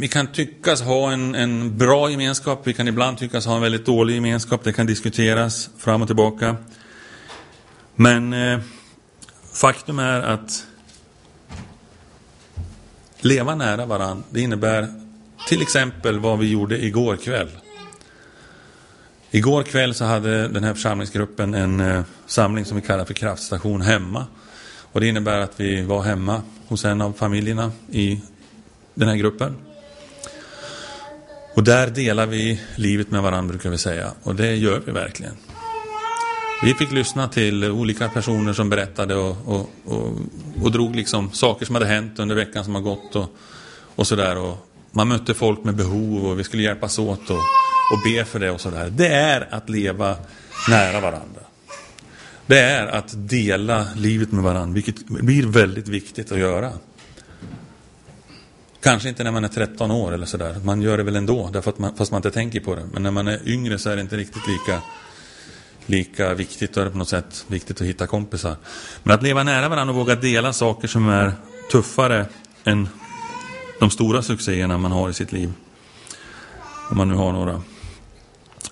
vi 0.00 0.08
kan 0.08 0.26
tyckas 0.26 0.82
ha 0.82 1.12
en, 1.12 1.34
en 1.34 1.78
bra 1.78 2.10
gemenskap, 2.10 2.60
vi 2.64 2.74
kan 2.74 2.88
ibland 2.88 3.18
tyckas 3.18 3.46
ha 3.46 3.54
en 3.54 3.62
väldigt 3.62 3.86
dålig 3.86 4.14
gemenskap, 4.14 4.64
det 4.64 4.72
kan 4.72 4.86
diskuteras 4.86 5.70
fram 5.78 6.02
och 6.02 6.08
tillbaka. 6.08 6.56
Men 7.94 8.32
eh, 8.32 8.60
faktum 9.52 9.98
är 9.98 10.20
att 10.20 10.66
leva 13.24 13.54
nära 13.54 13.86
varandra, 13.86 14.24
det 14.30 14.40
innebär 14.40 14.88
till 15.48 15.62
exempel 15.62 16.18
vad 16.18 16.38
vi 16.38 16.50
gjorde 16.50 16.84
igår 16.84 17.16
kväll. 17.16 17.48
Igår 19.30 19.62
kväll 19.62 19.94
så 19.94 20.04
hade 20.04 20.48
den 20.48 20.64
här 20.64 20.74
församlingsgruppen 20.74 21.54
en 21.54 21.80
eh, 21.80 22.02
samling 22.26 22.64
som 22.64 22.76
vi 22.76 22.82
kallar 22.82 23.04
för 23.04 23.14
kraftstation 23.14 23.82
hemma. 23.82 24.26
Och 24.92 25.00
det 25.00 25.08
innebär 25.08 25.38
att 25.38 25.60
vi 25.60 25.82
var 25.82 26.02
hemma 26.02 26.42
hos 26.68 26.84
en 26.84 27.00
av 27.00 27.12
familjerna 27.12 27.72
i 27.90 28.20
den 28.94 29.08
här 29.08 29.16
gruppen. 29.16 29.56
Och 31.54 31.64
där 31.64 31.90
delar 31.90 32.26
vi 32.26 32.60
livet 32.76 33.10
med 33.10 33.22
varandra 33.22 33.48
brukar 33.48 33.70
vi 33.70 33.78
säga. 33.78 34.12
Och 34.22 34.34
det 34.34 34.56
gör 34.56 34.82
vi 34.86 34.92
verkligen. 34.92 35.36
Vi 36.64 36.74
fick 36.74 36.92
lyssna 36.92 37.28
till 37.28 37.64
olika 37.64 38.08
personer 38.08 38.52
som 38.52 38.68
berättade 38.68 39.14
och, 39.14 39.36
och, 39.46 39.70
och, 39.84 40.12
och 40.62 40.72
drog 40.72 40.96
liksom 40.96 41.32
saker 41.32 41.66
som 41.66 41.74
hade 41.74 41.86
hänt 41.86 42.18
under 42.18 42.34
veckan 42.34 42.64
som 42.64 42.74
har 42.74 42.82
gått 42.82 43.16
och, 43.16 43.36
och 43.96 44.06
sådär. 44.06 44.56
Man 44.90 45.08
mötte 45.08 45.34
folk 45.34 45.64
med 45.64 45.76
behov 45.76 46.26
och 46.26 46.38
vi 46.38 46.44
skulle 46.44 46.62
hjälpas 46.62 46.98
åt 46.98 47.30
och, 47.30 47.36
och 47.92 48.02
be 48.04 48.24
för 48.24 48.38
det 48.40 48.50
och 48.50 48.60
sådär. 48.60 48.90
Det 48.90 49.08
är 49.08 49.48
att 49.50 49.68
leva 49.68 50.16
nära 50.68 51.00
varandra. 51.00 51.40
Det 52.46 52.60
är 52.60 52.86
att 52.86 53.28
dela 53.28 53.86
livet 53.96 54.32
med 54.32 54.44
varandra, 54.44 54.74
vilket 54.74 55.06
blir 55.06 55.46
väldigt 55.46 55.88
viktigt 55.88 56.32
att 56.32 56.38
göra. 56.38 56.72
Kanske 58.82 59.08
inte 59.08 59.24
när 59.24 59.30
man 59.30 59.44
är 59.44 59.48
13 59.48 59.90
år 59.90 60.12
eller 60.12 60.26
sådär. 60.26 60.60
Man 60.64 60.82
gör 60.82 60.96
det 60.96 61.02
väl 61.02 61.16
ändå, 61.16 61.50
därför 61.52 61.70
att 61.70 61.78
man, 61.78 61.96
fast 61.96 62.10
man 62.10 62.18
inte 62.18 62.30
tänker 62.30 62.60
på 62.60 62.74
det. 62.74 62.82
Men 62.92 63.02
när 63.02 63.10
man 63.10 63.28
är 63.28 63.48
yngre 63.48 63.78
så 63.78 63.90
är 63.90 63.96
det 63.96 64.02
inte 64.02 64.16
riktigt 64.16 64.42
lika, 64.48 64.82
lika 65.86 66.34
viktigt. 66.34 66.74
Då 66.74 66.80
är 66.80 66.84
det 66.84 66.90
på 66.90 66.98
något 66.98 67.08
sätt 67.08 67.44
viktigt 67.48 67.80
att 67.80 67.86
hitta 67.86 68.06
kompisar. 68.06 68.56
Men 69.02 69.14
att 69.14 69.22
leva 69.22 69.42
nära 69.42 69.68
varandra 69.68 69.92
och 69.92 69.98
våga 69.98 70.14
dela 70.14 70.52
saker 70.52 70.88
som 70.88 71.08
är 71.08 71.32
tuffare 71.70 72.26
än 72.64 72.88
de 73.80 73.90
stora 73.90 74.22
succéerna 74.22 74.78
man 74.78 74.92
har 74.92 75.10
i 75.10 75.14
sitt 75.14 75.32
liv. 75.32 75.52
Om 76.90 76.96
man 76.96 77.08
nu 77.08 77.14
har 77.14 77.32
några. 77.32 77.62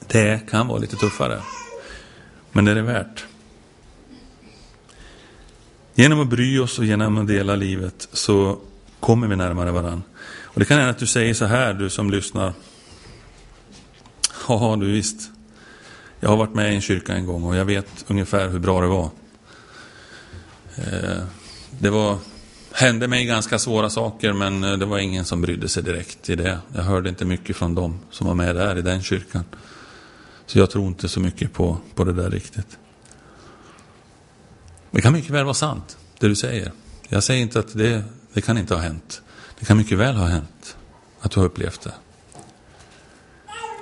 Det 0.07 0.51
kan 0.51 0.69
vara 0.69 0.79
lite 0.79 0.97
tuffare. 0.97 1.41
Men 2.53 2.65
det 2.65 2.71
är 2.71 2.75
det 2.75 2.83
värt. 2.83 3.25
Genom 5.95 6.21
att 6.21 6.29
bry 6.29 6.59
oss 6.59 6.79
och 6.79 6.85
genom 6.85 7.19
att 7.19 7.27
dela 7.27 7.57
livet 7.57 8.09
så 8.13 8.59
kommer 9.01 9.27
vi 9.27 9.37
närmare 9.37 9.71
varandra. 9.71 10.03
Och 10.43 10.61
det 10.61 10.67
kan 10.67 10.79
hända 10.79 10.91
att 10.91 10.99
du 10.99 11.07
säger 11.07 11.35
så 11.35 11.45
här, 11.45 11.75
du 11.75 11.91
som 11.91 12.11
lyssnar. 12.11 12.53
Ja, 14.49 14.77
du 14.81 14.93
visst. 14.93 15.31
Jag 16.21 16.29
har 16.31 16.37
varit 16.37 16.55
med 16.55 16.73
i 16.73 16.75
en 16.75 16.81
kyrka 16.81 17.15
en 17.15 17.27
gång 17.27 17.45
och 17.45 17.57
jag 17.57 17.65
vet 17.65 18.05
ungefär 18.07 18.49
hur 18.49 18.59
bra 18.59 18.81
det 18.81 18.87
var. 18.87 19.11
Eh, 20.77 21.23
det 21.79 21.91
var, 21.91 22.19
hände 22.73 23.09
mig 23.09 23.25
ganska 23.25 23.59
svåra 23.59 23.91
saker 23.91 24.33
men 24.33 24.65
eh, 24.65 24.73
det 24.73 24.87
var 24.87 24.99
ingen 24.99 25.25
som 25.25 25.41
brydde 25.41 25.69
sig 25.69 25.83
direkt 25.83 26.31
i 26.31 26.37
det. 26.37 26.59
Jag 26.75 26.83
hörde 26.83 27.09
inte 27.09 27.25
mycket 27.25 27.57
från 27.57 27.75
dem 27.75 28.01
som 28.11 28.27
var 28.27 28.35
med 28.35 28.57
där 28.57 28.79
i 28.79 28.83
den 28.83 29.03
kyrkan. 29.03 29.45
Så 30.47 30.59
jag 30.59 30.71
tror 30.71 30.87
inte 30.87 31.09
så 31.09 31.21
mycket 31.21 31.53
på, 31.53 31.77
på 31.95 32.05
det 32.05 32.13
där 32.13 32.31
riktigt. 32.31 32.79
Det 34.91 35.01
kan 35.01 35.13
mycket 35.13 35.31
väl 35.31 35.45
vara 35.45 35.55
sant, 35.55 35.99
det 36.19 36.29
du 36.29 36.37
säger. 36.37 36.73
Jag 37.09 37.23
säger 37.23 37.43
inte 37.43 37.59
att 37.59 37.79
det, 37.79 38.05
det 38.33 38.41
kan 38.41 38.59
inte 38.59 38.75
ha 38.75 38.81
hänt. 38.81 39.23
Det 39.59 39.67
kan 39.67 39.77
mycket 39.77 39.99
väl 39.99 40.15
ha 40.15 40.27
hänt 40.27 40.77
att 41.21 41.31
du 41.31 41.41
har 41.41 41.47
upplevt 41.47 41.81
det. 41.81 41.95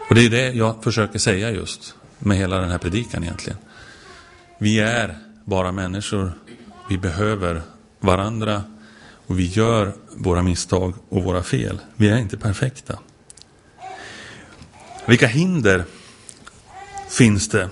Och 0.09 0.14
det 0.14 0.27
är 0.27 0.31
det 0.31 0.53
jag 0.53 0.85
försöker 0.85 1.18
säga 1.18 1.51
just 1.51 1.94
med 2.18 2.37
hela 2.37 2.61
den 2.61 2.70
här 2.70 2.78
predikan 2.78 3.22
egentligen. 3.22 3.59
Vi 4.59 4.81
är 4.81 5.18
bara 5.44 5.72
människor. 5.72 6.33
Vi 6.88 6.98
behöver 6.98 7.62
varandra 8.00 8.64
och 9.26 9.38
vi 9.38 9.46
gör 9.46 9.92
våra 10.16 10.42
misstag 10.42 10.94
och 11.09 11.22
våra 11.22 11.42
fel. 11.42 11.78
Vi 11.96 12.09
är 12.09 12.16
inte 12.16 12.38
perfekta. 12.38 12.98
Vilka 15.07 15.26
hinder 15.26 15.85
finns 17.09 17.48
det 17.48 17.70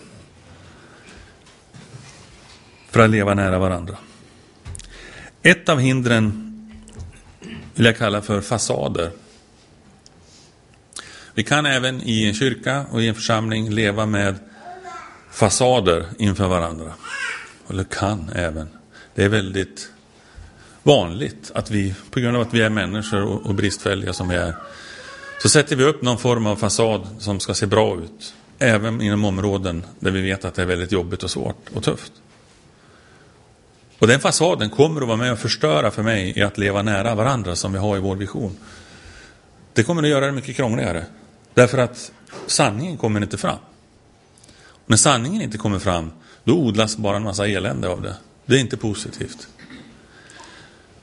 för 2.90 3.00
att 3.00 3.10
leva 3.10 3.34
nära 3.34 3.58
varandra? 3.58 3.96
Ett 5.42 5.68
av 5.68 5.78
hindren 5.78 6.42
vill 7.74 7.86
jag 7.86 7.96
kalla 7.96 8.22
för 8.22 8.40
fasader. 8.40 9.10
Vi 11.36 11.42
kan 11.42 11.66
även 11.66 12.02
i 12.02 12.24
en 12.24 12.34
kyrka 12.34 12.86
och 12.90 13.02
i 13.02 13.08
en 13.08 13.14
församling 13.14 13.70
leva 13.70 14.06
med 14.06 14.34
fasader 15.30 16.06
inför 16.18 16.48
varandra. 16.48 16.92
Eller 17.70 17.84
kan 17.84 18.30
även. 18.34 18.68
Det 19.14 19.24
är 19.24 19.28
väldigt 19.28 19.90
vanligt 20.82 21.50
att 21.54 21.70
vi, 21.70 21.94
på 22.10 22.20
grund 22.20 22.36
av 22.36 22.42
att 22.42 22.54
vi 22.54 22.62
är 22.62 22.70
människor 22.70 23.46
och 23.46 23.54
bristfälliga 23.54 24.12
som 24.12 24.28
vi 24.28 24.36
är, 24.36 24.56
så 25.42 25.48
sätter 25.48 25.76
vi 25.76 25.84
upp 25.84 26.02
någon 26.02 26.18
form 26.18 26.46
av 26.46 26.56
fasad 26.56 27.06
som 27.18 27.40
ska 27.40 27.54
se 27.54 27.66
bra 27.66 27.96
ut. 27.96 28.34
Även 28.58 29.00
inom 29.00 29.24
områden 29.24 29.84
där 30.00 30.10
vi 30.10 30.22
vet 30.22 30.44
att 30.44 30.54
det 30.54 30.62
är 30.62 30.66
väldigt 30.66 30.92
jobbigt 30.92 31.22
och 31.22 31.30
svårt 31.30 31.68
och 31.74 31.82
tufft. 31.82 32.12
Och 33.98 34.06
den 34.06 34.20
fasaden 34.20 34.70
kommer 34.70 35.00
att 35.00 35.06
vara 35.06 35.18
med 35.18 35.32
och 35.32 35.38
förstöra 35.38 35.90
för 35.90 36.02
mig 36.02 36.38
i 36.38 36.42
att 36.42 36.58
leva 36.58 36.82
nära 36.82 37.14
varandra 37.14 37.56
som 37.56 37.72
vi 37.72 37.78
har 37.78 37.96
i 37.96 38.00
vår 38.00 38.16
vision. 38.16 38.56
Det 39.72 39.82
kommer 39.82 40.02
att 40.02 40.08
göra 40.08 40.26
det 40.26 40.32
mycket 40.32 40.56
krångligare. 40.56 41.04
Därför 41.56 41.78
att 41.78 42.12
sanningen 42.46 42.96
kommer 42.96 43.22
inte 43.22 43.38
fram. 43.38 43.58
Och 44.58 44.90
när 44.90 44.96
sanningen 44.96 45.42
inte 45.42 45.58
kommer 45.58 45.78
fram, 45.78 46.12
då 46.44 46.54
odlas 46.54 46.96
bara 46.96 47.16
en 47.16 47.22
massa 47.22 47.46
elände 47.46 47.88
av 47.88 48.02
det. 48.02 48.16
Det 48.46 48.56
är 48.56 48.60
inte 48.60 48.76
positivt. 48.76 49.48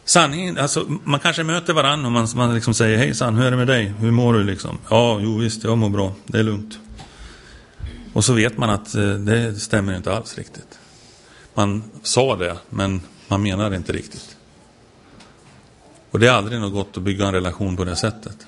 Sanningen, 0.05 0.57
alltså 0.57 0.85
man 1.03 1.19
kanske 1.19 1.43
möter 1.43 1.73
varandra 1.73 2.05
och 2.05 2.11
man, 2.11 2.27
man 2.35 2.55
liksom 2.55 2.73
säger 2.73 2.97
Hejsan, 2.97 3.35
hur 3.35 3.45
är 3.45 3.51
det 3.51 3.57
med 3.57 3.67
dig? 3.67 3.93
Hur 3.99 4.11
mår 4.11 4.33
du 4.33 4.43
liksom? 4.43 4.77
Ja, 4.89 5.19
jo 5.21 5.37
visst, 5.37 5.63
jag 5.63 5.77
mår 5.77 5.89
bra. 5.89 6.13
Det 6.25 6.39
är 6.39 6.43
lugnt. 6.43 6.79
Och 8.13 8.25
så 8.25 8.33
vet 8.33 8.57
man 8.57 8.69
att 8.69 8.95
eh, 8.95 9.13
det 9.13 9.55
stämmer 9.55 9.97
inte 9.97 10.13
alls 10.13 10.37
riktigt. 10.37 10.79
Man 11.53 11.83
sa 12.03 12.35
det, 12.35 12.57
men 12.69 13.01
man 13.27 13.41
menar 13.41 13.69
det 13.69 13.75
inte 13.75 13.93
riktigt. 13.93 14.37
Och 16.11 16.19
det 16.19 16.27
är 16.27 16.31
aldrig 16.31 16.59
något 16.59 16.73
gott 16.73 16.97
att 16.97 17.03
bygga 17.03 17.27
en 17.27 17.33
relation 17.33 17.77
på 17.77 17.83
det 17.83 17.95
sättet. 17.95 18.47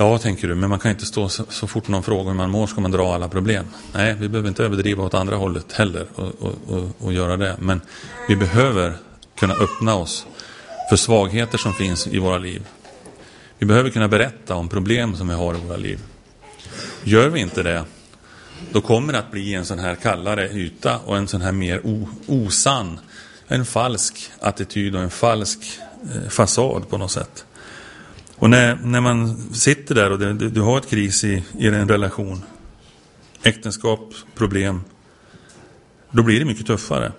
Ja, 0.00 0.18
tänker 0.18 0.48
du, 0.48 0.54
men 0.54 0.70
man 0.70 0.78
kan 0.78 0.90
inte 0.90 1.06
stå 1.06 1.28
så, 1.28 1.44
så 1.48 1.66
fort 1.66 1.88
någon 1.88 2.02
frågar 2.02 2.30
hur 2.30 2.36
man 2.36 2.50
mår 2.50 2.66
ska 2.66 2.80
man 2.80 2.90
dra 2.90 3.14
alla 3.14 3.28
problem. 3.28 3.66
Nej, 3.92 4.14
vi 4.18 4.28
behöver 4.28 4.48
inte 4.48 4.64
överdriva 4.64 5.04
åt 5.04 5.14
andra 5.14 5.36
hållet 5.36 5.72
heller 5.72 6.06
och, 6.14 6.34
och, 6.38 6.54
och, 6.66 6.88
och 6.98 7.12
göra 7.12 7.36
det. 7.36 7.56
Men 7.58 7.80
vi 8.28 8.36
behöver 8.36 8.96
kunna 9.38 9.54
öppna 9.54 9.94
oss 9.94 10.26
för 10.88 10.96
svagheter 10.96 11.58
som 11.58 11.74
finns 11.74 12.06
i 12.06 12.18
våra 12.18 12.38
liv. 12.38 12.66
Vi 13.58 13.66
behöver 13.66 13.90
kunna 13.90 14.08
berätta 14.08 14.54
om 14.54 14.68
problem 14.68 15.16
som 15.16 15.28
vi 15.28 15.34
har 15.34 15.54
i 15.54 15.60
våra 15.66 15.76
liv. 15.76 15.98
Gör 17.04 17.28
vi 17.28 17.40
inte 17.40 17.62
det, 17.62 17.84
då 18.72 18.80
kommer 18.80 19.12
det 19.12 19.18
att 19.18 19.30
bli 19.30 19.54
en 19.54 19.64
sån 19.64 19.78
här 19.78 19.94
kallare 19.94 20.48
yta 20.48 20.98
och 20.98 21.16
en 21.16 21.28
sån 21.28 21.40
här 21.40 21.52
mer 21.52 21.80
osann, 22.26 23.00
en 23.48 23.64
falsk 23.64 24.30
attityd 24.40 24.96
och 24.96 25.02
en 25.02 25.10
falsk 25.10 25.58
eh, 26.14 26.28
fasad 26.28 26.88
på 26.88 26.98
något 26.98 27.10
sätt. 27.10 27.44
Och 28.38 28.50
när, 28.50 28.74
när 28.74 29.00
man 29.00 29.36
sitter 29.54 29.94
där 29.94 30.10
och 30.10 30.18
det, 30.18 30.32
du, 30.32 30.50
du 30.50 30.60
har 30.60 30.78
ett 30.78 30.90
kris 30.90 31.24
i, 31.24 31.44
i 31.58 31.66
en 31.66 31.88
relation, 31.88 32.44
äktenskap, 33.42 34.14
problem, 34.34 34.80
då 36.10 36.22
blir 36.22 36.38
det 36.38 36.44
mycket 36.44 36.66
tuffare. 36.66 37.12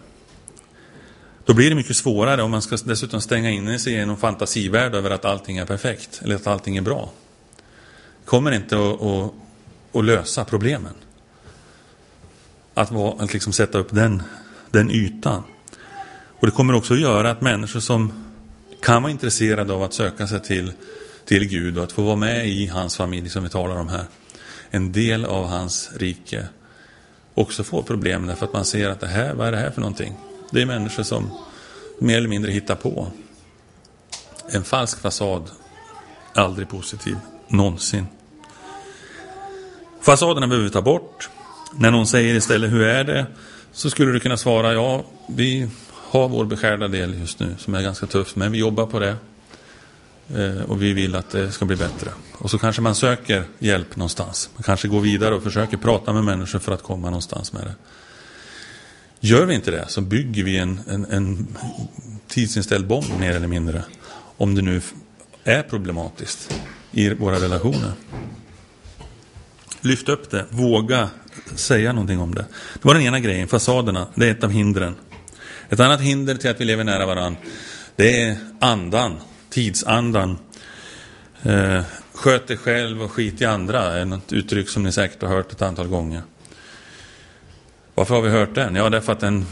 Då 1.45 1.53
blir 1.53 1.69
det 1.69 1.75
mycket 1.75 1.95
svårare 1.95 2.43
om 2.43 2.51
man 2.51 2.61
ska 2.61 2.77
dessutom 2.85 3.21
stänga 3.21 3.49
in 3.49 3.79
sig 3.79 3.93
i 3.93 4.05
någon 4.05 4.17
fantasivärld 4.17 4.95
över 4.95 5.11
att 5.11 5.25
allting 5.25 5.57
är 5.57 5.65
perfekt 5.65 6.21
eller 6.23 6.35
att 6.35 6.47
allting 6.47 6.77
är 6.77 6.81
bra. 6.81 7.09
Det 8.23 8.29
kommer 8.29 8.51
inte 8.51 8.75
att, 8.75 9.01
att, 9.01 9.33
att 9.93 10.05
lösa 10.05 10.45
problemen. 10.45 10.93
Att, 12.73 12.91
vara, 12.91 13.23
att 13.23 13.33
liksom 13.33 13.53
sätta 13.53 13.77
upp 13.77 13.95
den, 13.95 14.23
den 14.71 14.91
ytan. 14.91 15.43
Och 16.39 16.47
det 16.47 16.51
kommer 16.51 16.75
också 16.75 16.93
att 16.93 16.99
göra 16.99 17.31
att 17.31 17.41
människor 17.41 17.79
som 17.79 18.13
kan 18.81 19.03
vara 19.03 19.11
intresserade 19.11 19.73
av 19.73 19.83
att 19.83 19.93
söka 19.93 20.27
sig 20.27 20.39
till, 20.39 20.73
till 21.29 21.47
Gud 21.47 21.77
och 21.77 21.83
att 21.83 21.91
få 21.91 22.01
vara 22.01 22.15
med 22.15 22.47
i 22.47 22.67
hans 22.67 22.97
familj 22.97 23.29
som 23.29 23.43
vi 23.43 23.49
talar 23.49 23.75
om 23.75 23.89
här. 23.89 24.05
En 24.69 24.91
del 24.91 25.25
av 25.25 25.45
hans 25.45 25.91
rike. 25.95 26.47
Också 27.33 27.63
får 27.63 27.81
problem 27.81 28.27
därför 28.27 28.45
att 28.45 28.53
man 28.53 28.65
ser 28.65 28.89
att 28.89 28.99
det 28.99 29.07
här, 29.07 29.33
vad 29.33 29.47
är 29.47 29.51
det 29.51 29.57
här 29.57 29.71
för 29.71 29.81
någonting? 29.81 30.13
Det 30.51 30.61
är 30.61 30.65
människor 30.65 31.03
som 31.03 31.31
mer 31.99 32.17
eller 32.17 32.27
mindre 32.27 32.51
hittar 32.51 32.75
på. 32.75 33.07
En 34.51 34.63
falsk 34.63 34.99
fasad, 35.01 35.49
aldrig 36.33 36.69
positiv, 36.69 37.15
någonsin. 37.47 38.05
Fasaderna 40.01 40.47
behöver 40.47 40.67
vi 40.67 40.73
ta 40.73 40.81
bort. 40.81 41.29
När 41.75 41.91
någon 41.91 42.07
säger 42.07 42.35
istället 42.35 42.71
hur 42.71 42.81
är 42.81 43.03
det? 43.03 43.25
Så 43.71 43.89
skulle 43.89 44.11
du 44.11 44.19
kunna 44.19 44.37
svara 44.37 44.73
ja, 44.73 45.03
vi 45.27 45.69
har 45.93 46.29
vår 46.29 46.45
beskärda 46.45 46.87
del 46.87 47.19
just 47.19 47.39
nu 47.39 47.55
som 47.57 47.73
är 47.73 47.81
ganska 47.81 48.05
tuff, 48.05 48.35
men 48.35 48.51
vi 48.51 48.57
jobbar 48.57 48.85
på 48.85 48.99
det. 48.99 49.15
Eh, 50.35 50.61
och 50.61 50.81
vi 50.81 50.93
vill 50.93 51.15
att 51.15 51.29
det 51.29 51.51
ska 51.51 51.65
bli 51.65 51.75
bättre. 51.75 52.11
Och 52.37 52.51
så 52.51 52.57
kanske 52.57 52.81
man 52.81 52.95
söker 52.95 53.43
hjälp 53.59 53.95
någonstans. 53.95 54.49
Man 54.55 54.63
kanske 54.63 54.87
går 54.87 55.01
vidare 55.01 55.35
och 55.35 55.43
försöker 55.43 55.77
prata 55.77 56.13
med 56.13 56.23
människor 56.23 56.59
för 56.59 56.71
att 56.71 56.83
komma 56.83 57.07
någonstans 57.07 57.53
med 57.53 57.63
det. 57.63 57.75
Gör 59.19 59.45
vi 59.45 59.55
inte 59.55 59.71
det 59.71 59.85
så 59.87 60.01
bygger 60.01 60.43
vi 60.43 60.57
en, 60.57 60.79
en, 60.87 61.05
en 61.05 61.47
tidsinställd 62.27 62.87
bomb 62.87 63.19
mer 63.19 63.35
eller 63.35 63.47
mindre. 63.47 63.83
Om 64.37 64.55
det 64.55 64.61
nu 64.61 64.81
är 65.43 65.61
problematiskt 65.63 66.59
i 66.91 67.09
våra 67.09 67.39
relationer. 67.39 67.91
Lyft 69.81 70.09
upp 70.09 70.31
det, 70.31 70.45
våga 70.49 71.09
säga 71.55 71.93
någonting 71.93 72.19
om 72.19 72.35
det. 72.35 72.45
Det 72.73 72.85
var 72.85 72.93
den 72.93 73.03
ena 73.03 73.19
grejen, 73.19 73.47
fasaderna, 73.47 74.07
det 74.15 74.27
är 74.27 74.31
ett 74.31 74.43
av 74.43 74.51
hindren. 74.51 74.95
Ett 75.69 75.79
annat 75.79 76.01
hinder 76.01 76.35
till 76.35 76.49
att 76.49 76.61
vi 76.61 76.65
lever 76.65 76.83
nära 76.83 77.05
varandra, 77.05 77.39
det 77.95 78.21
är 78.21 78.37
andan, 78.59 79.17
tidsandan. 79.49 80.37
Eh, 81.43 81.81
sköt 82.13 82.47
dig 82.47 82.57
själv 82.57 83.01
och 83.01 83.11
skit 83.11 83.41
i 83.41 83.45
andra 83.45 83.83
är 83.83 84.15
ett 84.15 84.33
uttryck 84.33 84.69
som 84.69 84.83
ni 84.83 84.91
säkert 84.91 85.21
har 85.21 85.29
hört 85.29 85.51
ett 85.51 85.61
antal 85.61 85.87
gånger. 85.87 86.21
Varför 87.95 88.15
har 88.15 88.21
vi 88.21 88.29
hört 88.29 88.55
den? 88.55 88.75
Ja, 88.75 88.89
därför 88.89 89.11
att 89.11 89.19
den 89.19 89.45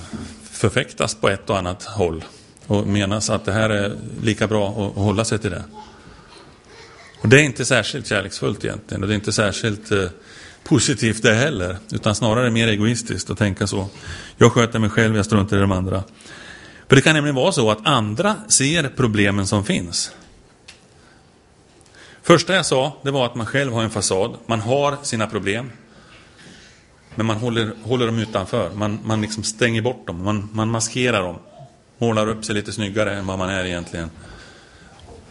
förfäktas 0.52 1.16
på 1.16 1.30
ett 1.30 1.50
och 1.50 1.58
annat 1.58 1.84
håll. 1.84 2.24
Och 2.68 2.88
menas 2.88 3.30
att 3.30 3.46
det 3.46 3.52
här 3.52 3.70
är 3.70 3.96
lika 4.24 4.48
bra 4.48 4.70
att 4.70 5.04
hålla 5.04 5.26
sig 5.26 5.40
till 5.40 5.52
det. 5.52 5.64
Och 7.22 7.30
det 7.30 7.42
är 7.42 7.44
inte 7.44 7.66
särskilt 7.66 8.08
kärleksfullt 8.08 8.66
egentligen. 8.66 9.04
Och 9.04 9.08
det 9.08 9.14
är 9.14 9.16
inte 9.16 9.34
särskilt 9.34 9.92
eh, 9.92 10.10
positivt 10.64 11.24
det 11.24 11.34
heller. 11.34 11.78
Utan 11.92 12.16
snarare 12.16 12.52
mer 12.52 12.68
egoistiskt 12.68 13.30
att 13.30 13.38
tänka 13.38 13.68
så. 13.68 13.90
Jag 14.38 14.52
sköter 14.52 14.80
mig 14.80 14.90
själv, 14.90 15.16
jag 15.16 15.26
struntar 15.26 15.58
i 15.58 15.60
de 15.60 15.72
andra. 15.72 16.04
För 16.88 16.96
det 16.96 17.02
kan 17.02 17.16
nämligen 17.16 17.36
vara 17.36 17.52
så 17.52 17.72
att 17.72 17.88
andra 17.88 18.36
ser 18.48 18.92
problemen 18.96 19.48
som 19.48 19.66
finns. 19.66 20.12
Första 22.22 22.56
jag 22.56 22.66
sa, 22.66 22.98
det 23.04 23.12
var 23.12 23.26
att 23.26 23.36
man 23.36 23.46
själv 23.46 23.74
har 23.74 23.84
en 23.84 23.90
fasad. 23.90 24.38
Man 24.46 24.60
har 24.60 24.98
sina 25.04 25.28
problem. 25.28 25.72
Men 27.16 27.26
man 27.26 27.38
håller, 27.38 27.72
håller 27.84 28.06
dem 28.06 28.20
utanför. 28.20 28.72
Man, 28.74 29.00
man 29.04 29.22
liksom 29.22 29.44
stänger 29.44 29.82
bort 29.82 30.08
dem. 30.08 30.24
Man, 30.24 30.50
man 30.54 30.70
maskerar 30.70 31.24
dem. 31.24 31.36
Målar 31.98 32.28
upp 32.28 32.46
sig 32.46 32.56
lite 32.56 32.74
snyggare 32.74 33.16
än 33.16 33.28
vad 33.28 33.40
man 33.40 33.50
är 33.50 33.66
egentligen. 33.66 34.10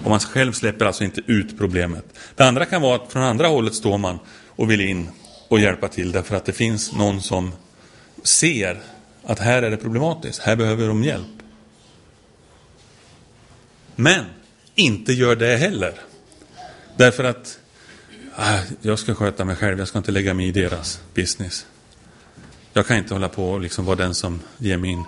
Och 0.05 0.11
man 0.11 0.21
själv 0.21 0.53
släpper 0.53 0.85
alltså 0.85 1.05
inte 1.05 1.21
ut 1.27 1.59
problemet. 1.59 2.05
Det 2.35 2.45
andra 2.45 2.65
kan 2.65 2.83
vara 2.83 2.97
att 2.97 3.13
från 3.13 3.23
andra 3.23 3.47
hållet 3.47 3.75
står 3.75 3.99
man 3.99 4.19
och 4.49 4.71
vill 4.71 4.81
in 4.81 5.09
och 5.49 5.61
hjälpa 5.61 5.89
till 5.89 6.13
därför 6.13 6.37
att 6.37 6.45
det 6.45 6.53
finns 6.53 6.93
någon 6.93 7.21
som 7.21 7.53
ser 8.23 8.79
att 9.25 9.39
här 9.39 9.63
är 9.63 9.71
det 9.71 9.77
problematiskt. 9.77 10.43
Här 10.43 10.57
behöver 10.57 10.89
de 10.89 11.05
hjälp. 11.05 11.36
Men 13.97 14.25
inte 14.75 15.13
gör 15.13 15.37
det 15.37 15.57
heller. 15.57 15.95
Därför 16.97 17.25
att 17.25 17.59
ah, 18.35 18.59
jag 18.83 18.99
ska 18.99 19.15
sköta 19.15 19.45
mig 19.45 19.57
själv, 19.57 19.79
jag 19.79 19.89
ska 19.89 19.99
inte 19.99 20.13
lägga 20.13 20.35
mig 20.35 20.49
i 20.49 20.53
deras 20.53 21.01
business. 21.15 21.67
Jag 22.73 22.87
kan 22.87 22.97
inte 22.97 23.15
hålla 23.15 23.29
på 23.29 23.51
och 23.51 23.61
liksom 23.61 23.85
vara 23.85 23.97
den 23.97 24.15
som 24.15 24.41
ger 24.59 24.77
mig 24.77 24.91
in. 24.91 25.05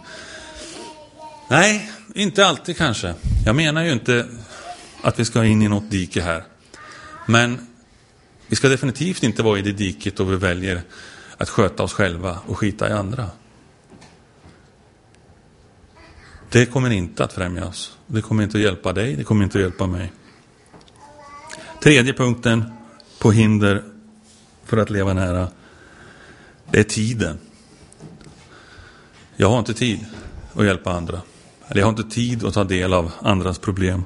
Nej, 1.51 1.91
inte 2.15 2.47
alltid 2.47 2.77
kanske. 2.77 3.15
Jag 3.47 3.57
menar 3.57 3.85
ju 3.85 3.93
inte 3.93 4.27
att 5.03 5.21
vi 5.21 5.25
ska 5.25 5.45
in 5.45 5.63
i 5.63 5.69
något 5.69 5.91
dike 5.91 6.23
här. 6.23 6.45
Men 7.27 7.67
vi 8.47 8.57
ska 8.57 8.69
definitivt 8.69 9.23
inte 9.23 9.43
vara 9.43 9.59
i 9.59 9.63
det 9.63 9.73
diket 9.73 10.21
och 10.21 10.33
vi 10.33 10.37
väljer 10.37 10.83
att 11.37 11.49
sköta 11.49 11.83
oss 11.83 11.93
själva 11.93 12.39
och 12.47 12.59
skita 12.59 12.89
i 12.89 12.93
andra. 12.93 13.31
Det 16.51 16.67
kommer 16.67 16.91
inte 16.91 17.25
att 17.25 17.33
främja 17.33 17.67
oss. 17.67 17.99
Det 18.07 18.23
kommer 18.23 18.43
inte 18.43 18.57
att 18.57 18.63
hjälpa 18.63 18.93
dig, 18.93 19.17
det 19.17 19.25
kommer 19.25 19.45
inte 19.45 19.59
att 19.59 19.63
hjälpa 19.63 19.87
mig. 19.87 20.13
Tredje 21.83 22.13
punkten 22.13 22.65
på 23.19 23.33
hinder 23.33 23.85
för 24.65 24.77
att 24.77 24.91
leva 24.91 25.13
nära, 25.13 25.49
det 26.71 26.79
är 26.79 26.85
tiden. 26.85 27.39
Jag 29.37 29.49
har 29.49 29.59
inte 29.59 29.75
tid 29.75 30.07
att 30.55 30.65
hjälpa 30.65 30.93
andra. 30.93 31.21
Eller 31.69 31.81
jag 31.81 31.87
har 31.87 31.91
inte 31.91 32.15
tid 32.15 32.45
att 32.45 32.55
ta 32.55 32.65
del 32.65 32.93
av 32.93 33.13
andras 33.21 33.59
problem. 33.59 34.05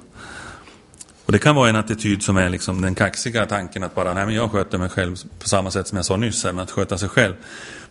Och 1.26 1.32
Det 1.32 1.38
kan 1.38 1.56
vara 1.56 1.68
en 1.68 1.76
attityd 1.76 2.22
som 2.22 2.36
är 2.36 2.48
liksom 2.48 2.80
den 2.80 2.94
kaxiga 2.94 3.46
tanken 3.46 3.82
att 3.82 3.94
bara, 3.94 4.14
nej 4.14 4.26
men 4.26 4.34
jag 4.34 4.50
sköter 4.50 4.78
mig 4.78 4.88
själv 4.88 5.16
på 5.38 5.48
samma 5.48 5.70
sätt 5.70 5.88
som 5.88 5.96
jag 5.96 6.04
sa 6.04 6.16
nyss, 6.16 6.44
här, 6.44 6.52
med 6.52 6.62
att 6.62 6.70
sköta 6.70 6.98
sig 6.98 7.08
själv. 7.08 7.34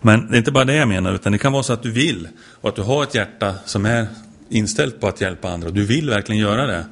Men 0.02 0.28
det 0.28 0.36
är 0.36 0.38
inte 0.38 0.52
bara 0.52 0.66
det 0.66 0.76
jag 0.76 0.88
menar, 0.88 1.14
utan 1.14 1.32
det 1.32 1.38
kan 1.38 1.52
vara 1.52 1.64
så 1.64 1.74
att 1.74 1.84
du 1.84 1.92
vill 1.92 2.28
och 2.62 2.70
att 2.70 2.76
du 2.76 2.82
har 2.82 3.04
ett 3.04 3.16
hjärta 3.16 3.56
som 3.66 3.86
är 3.86 4.08
inställt 4.52 5.00
på 5.00 5.08
att 5.08 5.22
hjälpa 5.22 5.50
andra. 5.50 5.70
Du 5.70 5.86
vill 5.86 6.10
verkligen 6.10 6.42
göra 6.42 6.68
det. 6.68 6.86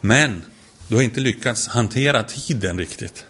Men 0.00 0.42
du 0.88 0.94
har 0.94 1.02
inte 1.02 1.20
lyckats 1.20 1.68
hantera 1.68 2.22
tiden 2.22 2.78
riktigt. 2.78 3.24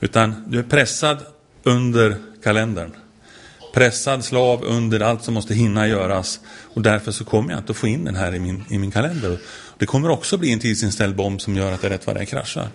Utan 0.00 0.44
du 0.46 0.58
är 0.58 0.62
pressad 0.62 1.18
under 1.62 2.16
kalendern 2.42 2.92
pressad 3.74 4.24
slav 4.24 4.64
under 4.64 5.00
allt 5.00 5.24
som 5.24 5.34
måste 5.34 5.54
hinna 5.54 5.88
göras. 5.88 6.40
Och 6.74 6.82
därför 6.82 7.12
så 7.12 7.24
kommer 7.24 7.50
jag 7.50 7.60
inte 7.60 7.72
att 7.72 7.78
få 7.78 7.86
in 7.86 8.04
den 8.04 8.16
här 8.16 8.34
i 8.34 8.40
min, 8.40 8.64
i 8.68 8.78
min 8.78 8.90
kalender. 8.90 9.38
Det 9.78 9.86
kommer 9.86 10.08
också 10.08 10.38
bli 10.38 10.52
en 10.52 10.58
tidsinställd 10.58 11.16
bomb 11.16 11.40
som 11.40 11.56
gör 11.56 11.72
att 11.72 11.82
det 11.82 11.90
rätt 11.90 12.06
vad 12.06 12.16
det 12.16 12.20
är 12.20 12.24
kraschar. 12.24 12.68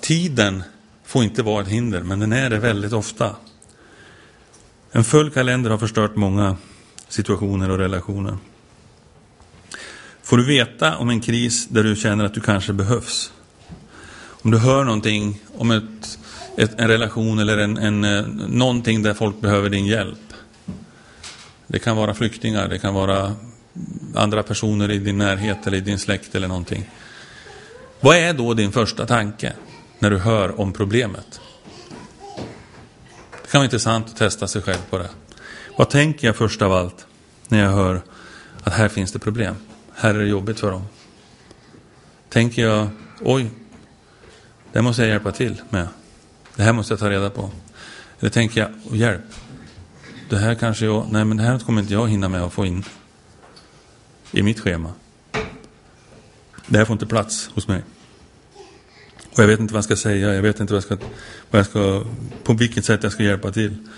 Tiden 0.00 0.62
får 1.04 1.24
inte 1.24 1.42
vara 1.42 1.62
ett 1.62 1.68
hinder, 1.68 2.00
men 2.00 2.20
den 2.20 2.32
är 2.32 2.50
det 2.50 2.58
väldigt 2.58 2.92
ofta. 2.92 3.36
En 4.92 5.04
full 5.04 5.30
kalender 5.30 5.70
har 5.70 5.78
förstört 5.78 6.16
många 6.16 6.56
situationer 7.08 7.70
och 7.70 7.78
relationer. 7.78 8.36
Får 10.32 10.36
du 10.36 10.44
veta 10.44 10.96
om 10.96 11.10
en 11.10 11.20
kris 11.20 11.66
där 11.66 11.84
du 11.84 11.96
känner 11.96 12.24
att 12.24 12.34
du 12.34 12.40
kanske 12.40 12.72
behövs? 12.72 13.32
Om 14.42 14.50
du 14.50 14.58
hör 14.58 14.84
någonting 14.84 15.40
om 15.56 15.70
ett 15.70 16.18
ett, 16.56 16.80
en 16.80 16.88
relation 16.88 17.38
eller 17.38 17.58
en, 17.58 17.76
en, 17.76 18.04
eh, 18.04 18.26
någonting 18.48 19.02
där 19.02 19.14
folk 19.14 19.40
behöver 19.40 19.70
din 19.70 19.86
hjälp. 19.86 20.18
Det 21.66 21.78
kan 21.78 21.96
vara 21.96 22.14
flyktingar, 22.14 22.68
det 22.68 22.78
kan 22.78 22.94
vara 22.94 23.34
andra 24.14 24.42
personer 24.42 24.90
i 24.90 24.98
din 24.98 25.18
närhet 25.18 25.66
eller 25.66 25.78
i 25.78 25.80
din 25.80 25.98
släkt 25.98 26.34
eller 26.34 26.48
någonting. 26.48 26.90
Vad 28.00 28.16
är 28.16 28.32
då 28.32 28.54
din 28.54 28.72
första 28.72 29.06
tanke 29.06 29.52
när 29.98 30.10
du 30.10 30.18
hör 30.18 30.60
om 30.60 30.72
problemet? 30.72 31.40
Det 33.42 33.50
kan 33.50 33.58
vara 33.58 33.64
intressant 33.64 34.06
att 34.06 34.16
testa 34.16 34.48
sig 34.48 34.62
själv 34.62 34.82
på 34.90 34.98
det. 34.98 35.10
Vad 35.76 35.90
tänker 35.90 36.26
jag 36.26 36.36
först 36.36 36.62
av 36.62 36.72
allt 36.72 37.06
när 37.48 37.62
jag 37.62 37.70
hör 37.70 38.02
att 38.64 38.72
här 38.72 38.88
finns 38.88 39.12
det 39.12 39.18
problem? 39.18 39.56
Här 39.94 40.14
är 40.14 40.18
det 40.18 40.26
jobbigt 40.26 40.60
för 40.60 40.70
dem. 40.70 40.82
Tänker 42.28 42.62
jag, 42.62 42.88
oj, 43.20 43.50
Det 44.72 44.82
måste 44.82 45.02
jag 45.02 45.08
hjälpa 45.08 45.32
till 45.32 45.62
med. 45.70 45.88
Det 46.56 46.62
här 46.62 46.72
måste 46.72 46.92
jag 46.92 47.00
ta 47.00 47.10
reda 47.10 47.30
på. 47.30 47.50
Eller 48.20 48.30
tänker 48.30 48.60
jag, 48.60 48.96
hjälp. 48.96 49.24
Det 50.28 50.38
här 50.38 50.54
kanske 50.54 50.84
jag, 50.84 51.06
nej 51.10 51.24
men 51.24 51.36
det 51.36 51.42
här 51.42 51.58
kommer 51.58 51.82
inte 51.82 51.92
jag 51.92 52.08
hinna 52.08 52.28
med 52.28 52.42
att 52.42 52.52
få 52.52 52.66
in 52.66 52.84
i 54.30 54.42
mitt 54.42 54.60
schema. 54.60 54.92
Det 56.66 56.78
här 56.78 56.84
får 56.84 56.94
inte 56.94 57.06
plats 57.06 57.50
hos 57.54 57.68
mig. 57.68 57.82
Och 59.32 59.38
jag 59.38 59.46
vet 59.46 59.60
inte 59.60 59.74
vad 59.74 59.78
jag 59.78 59.84
ska 59.84 59.96
säga, 59.96 60.34
jag 60.34 60.42
vet 60.42 60.60
inte 60.60 60.72
vad 60.72 60.76
jag 60.76 60.84
ska, 60.84 61.06
vad 61.50 61.58
jag 61.58 61.66
ska, 61.66 62.04
på 62.44 62.52
vilket 62.52 62.84
sätt 62.84 63.02
jag 63.02 63.12
ska 63.12 63.22
hjälpa 63.22 63.52
till. 63.52 63.88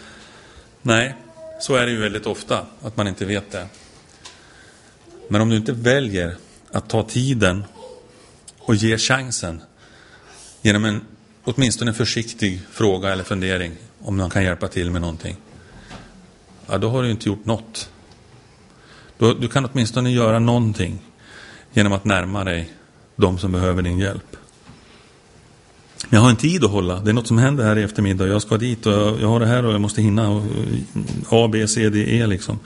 Nej, 0.82 1.14
så 1.60 1.74
är 1.74 1.86
det 1.86 1.92
ju 1.92 2.00
väldigt 2.00 2.26
ofta, 2.26 2.66
att 2.82 2.96
man 2.96 3.08
inte 3.08 3.24
vet 3.24 3.50
det. 3.52 3.66
Men 5.28 5.40
om 5.40 5.50
du 5.50 5.56
inte 5.56 5.72
väljer 5.72 6.36
att 6.72 6.88
ta 6.88 7.02
tiden 7.02 7.64
och 8.58 8.74
ge 8.74 8.98
chansen 8.98 9.60
genom 10.62 10.84
en 10.84 11.00
åtminstone 11.44 11.90
en 11.90 11.94
försiktig 11.94 12.60
fråga 12.70 13.12
eller 13.12 13.24
fundering 13.24 13.72
om 14.02 14.16
man 14.16 14.30
kan 14.30 14.44
hjälpa 14.44 14.68
till 14.68 14.90
med 14.90 15.00
någonting. 15.00 15.36
Ja, 16.66 16.78
då 16.78 16.88
har 16.88 17.02
du 17.02 17.10
inte 17.10 17.28
gjort 17.28 17.46
något. 17.46 17.90
Du, 19.18 19.34
du 19.34 19.48
kan 19.48 19.64
åtminstone 19.64 20.10
göra 20.10 20.38
någonting 20.38 20.98
genom 21.72 21.92
att 21.92 22.04
närma 22.04 22.44
dig 22.44 22.72
de 23.16 23.38
som 23.38 23.52
behöver 23.52 23.82
din 23.82 23.98
hjälp. 23.98 24.36
Jag 26.10 26.20
har 26.20 26.30
en 26.30 26.36
tid 26.36 26.64
att 26.64 26.70
hålla. 26.70 27.00
Det 27.00 27.10
är 27.10 27.14
något 27.14 27.26
som 27.26 27.38
händer 27.38 27.64
här 27.64 27.78
i 27.78 27.82
eftermiddag. 27.82 28.26
Jag 28.26 28.42
ska 28.42 28.56
dit 28.56 28.86
och 28.86 28.92
jag, 28.92 29.20
jag 29.20 29.28
har 29.28 29.40
det 29.40 29.46
här 29.46 29.64
och 29.64 29.74
jag 29.74 29.80
måste 29.80 30.02
hinna. 30.02 30.30
Och, 30.30 30.42
A, 31.30 31.48
B, 31.52 31.68
C, 31.68 31.88
D, 31.88 32.16
E 32.18 32.26
liksom. 32.26 32.58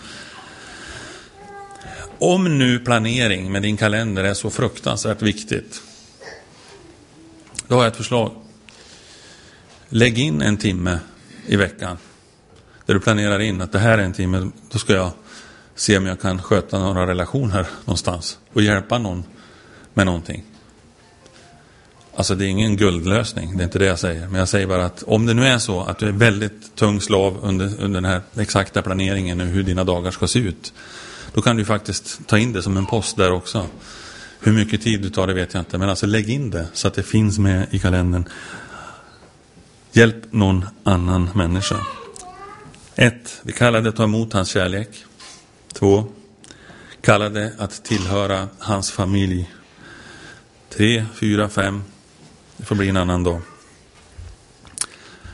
Om 2.20 2.58
nu 2.58 2.78
planering 2.78 3.52
med 3.52 3.62
din 3.62 3.76
kalender 3.76 4.24
är 4.24 4.34
så 4.34 4.50
fruktansvärt 4.50 5.22
viktigt. 5.22 5.82
Då 7.68 7.74
har 7.74 7.82
jag 7.82 7.90
ett 7.90 7.96
förslag. 7.96 8.32
Lägg 9.88 10.18
in 10.18 10.42
en 10.42 10.56
timme 10.56 10.98
i 11.46 11.56
veckan. 11.56 11.98
Där 12.86 12.94
du 12.94 13.00
planerar 13.00 13.38
in 13.38 13.60
att 13.60 13.72
det 13.72 13.78
här 13.78 13.98
är 13.98 14.02
en 14.02 14.12
timme. 14.12 14.50
Då 14.70 14.78
ska 14.78 14.92
jag 14.92 15.10
se 15.74 15.98
om 15.98 16.06
jag 16.06 16.20
kan 16.20 16.42
sköta 16.42 16.78
några 16.78 17.06
relationer 17.06 17.66
någonstans. 17.84 18.38
Och 18.52 18.62
hjälpa 18.62 18.98
någon 18.98 19.24
med 19.94 20.06
någonting. 20.06 20.44
Alltså 22.14 22.34
det 22.34 22.44
är 22.44 22.48
ingen 22.48 22.76
guldlösning, 22.76 23.56
det 23.56 23.62
är 23.62 23.64
inte 23.64 23.78
det 23.78 23.84
jag 23.84 23.98
säger. 23.98 24.28
Men 24.28 24.38
jag 24.38 24.48
säger 24.48 24.66
bara 24.66 24.84
att 24.84 25.02
om 25.02 25.26
det 25.26 25.34
nu 25.34 25.46
är 25.46 25.58
så 25.58 25.80
att 25.80 25.98
du 25.98 26.08
är 26.08 26.12
väldigt 26.12 26.76
tung 26.76 27.00
slav 27.00 27.38
under, 27.42 27.66
under 27.78 28.00
den 28.00 28.10
här 28.10 28.22
exakta 28.36 28.82
planeringen 28.82 29.40
hur 29.40 29.62
dina 29.62 29.84
dagar 29.84 30.10
ska 30.10 30.28
se 30.28 30.38
ut. 30.38 30.72
Då 31.32 31.42
kan 31.42 31.56
du 31.56 31.64
faktiskt 31.64 32.26
ta 32.26 32.38
in 32.38 32.52
det 32.52 32.62
som 32.62 32.76
en 32.76 32.86
post 32.86 33.16
där 33.16 33.32
också. 33.32 33.66
Hur 34.40 34.52
mycket 34.52 34.82
tid 34.82 35.02
du 35.02 35.10
tar 35.10 35.26
det 35.26 35.34
vet 35.34 35.54
jag 35.54 35.60
inte. 35.60 35.78
Men 35.78 35.88
alltså 35.88 36.06
lägg 36.06 36.30
in 36.30 36.50
det 36.50 36.68
så 36.72 36.88
att 36.88 36.94
det 36.94 37.02
finns 37.02 37.38
med 37.38 37.66
i 37.70 37.78
kalendern. 37.78 38.28
Hjälp 39.92 40.32
någon 40.32 40.66
annan 40.84 41.30
människa. 41.34 41.76
1. 42.94 43.40
Vi 43.42 43.52
kallar 43.52 43.80
det 43.80 43.88
att 43.88 43.96
ta 43.96 44.04
emot 44.04 44.32
hans 44.32 44.48
kärlek. 44.48 45.04
2. 45.72 46.06
Kalla 47.00 47.28
det 47.28 47.52
att 47.58 47.84
tillhöra 47.84 48.48
hans 48.58 48.90
familj. 48.90 49.52
Tre, 50.68 51.04
fyra, 51.14 51.48
fem. 51.48 51.82
Det 52.56 52.64
får 52.64 52.74
bli 52.74 52.88
en 52.88 52.96
annan 52.96 53.24
dag. 53.24 53.40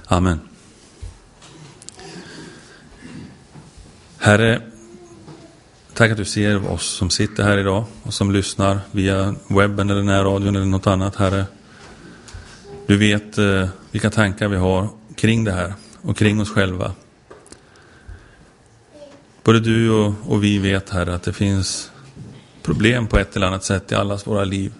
Amen. 0.06 0.40
Herre, 4.18 4.62
tack 5.94 6.10
att 6.10 6.16
du 6.16 6.24
ser 6.24 6.70
oss 6.72 6.86
som 6.86 7.10
sitter 7.10 7.42
här 7.42 7.58
idag 7.58 7.84
och 8.02 8.14
som 8.14 8.32
lyssnar 8.32 8.80
via 8.90 9.34
webben 9.48 9.90
eller 9.90 10.02
närradion 10.02 10.56
eller 10.56 10.66
något 10.66 10.86
annat, 10.86 11.16
Herre. 11.16 11.44
Du 12.86 12.96
vet 12.96 13.38
eh, 13.38 13.68
vilka 13.90 14.10
tankar 14.10 14.48
vi 14.48 14.56
har 14.56 14.88
kring 15.16 15.44
det 15.44 15.52
här 15.52 15.74
och 16.02 16.16
kring 16.16 16.40
oss 16.40 16.50
själva. 16.50 16.92
Både 19.44 19.60
du 19.60 19.90
och, 19.90 20.14
och 20.26 20.44
vi 20.44 20.58
vet, 20.58 20.90
Herre, 20.90 21.14
att 21.14 21.22
det 21.22 21.32
finns 21.32 21.90
problem 22.62 23.06
på 23.06 23.18
ett 23.18 23.36
eller 23.36 23.46
annat 23.46 23.64
sätt 23.64 23.92
i 23.92 23.94
allas 23.94 24.26
våra 24.26 24.44
liv. 24.44 24.72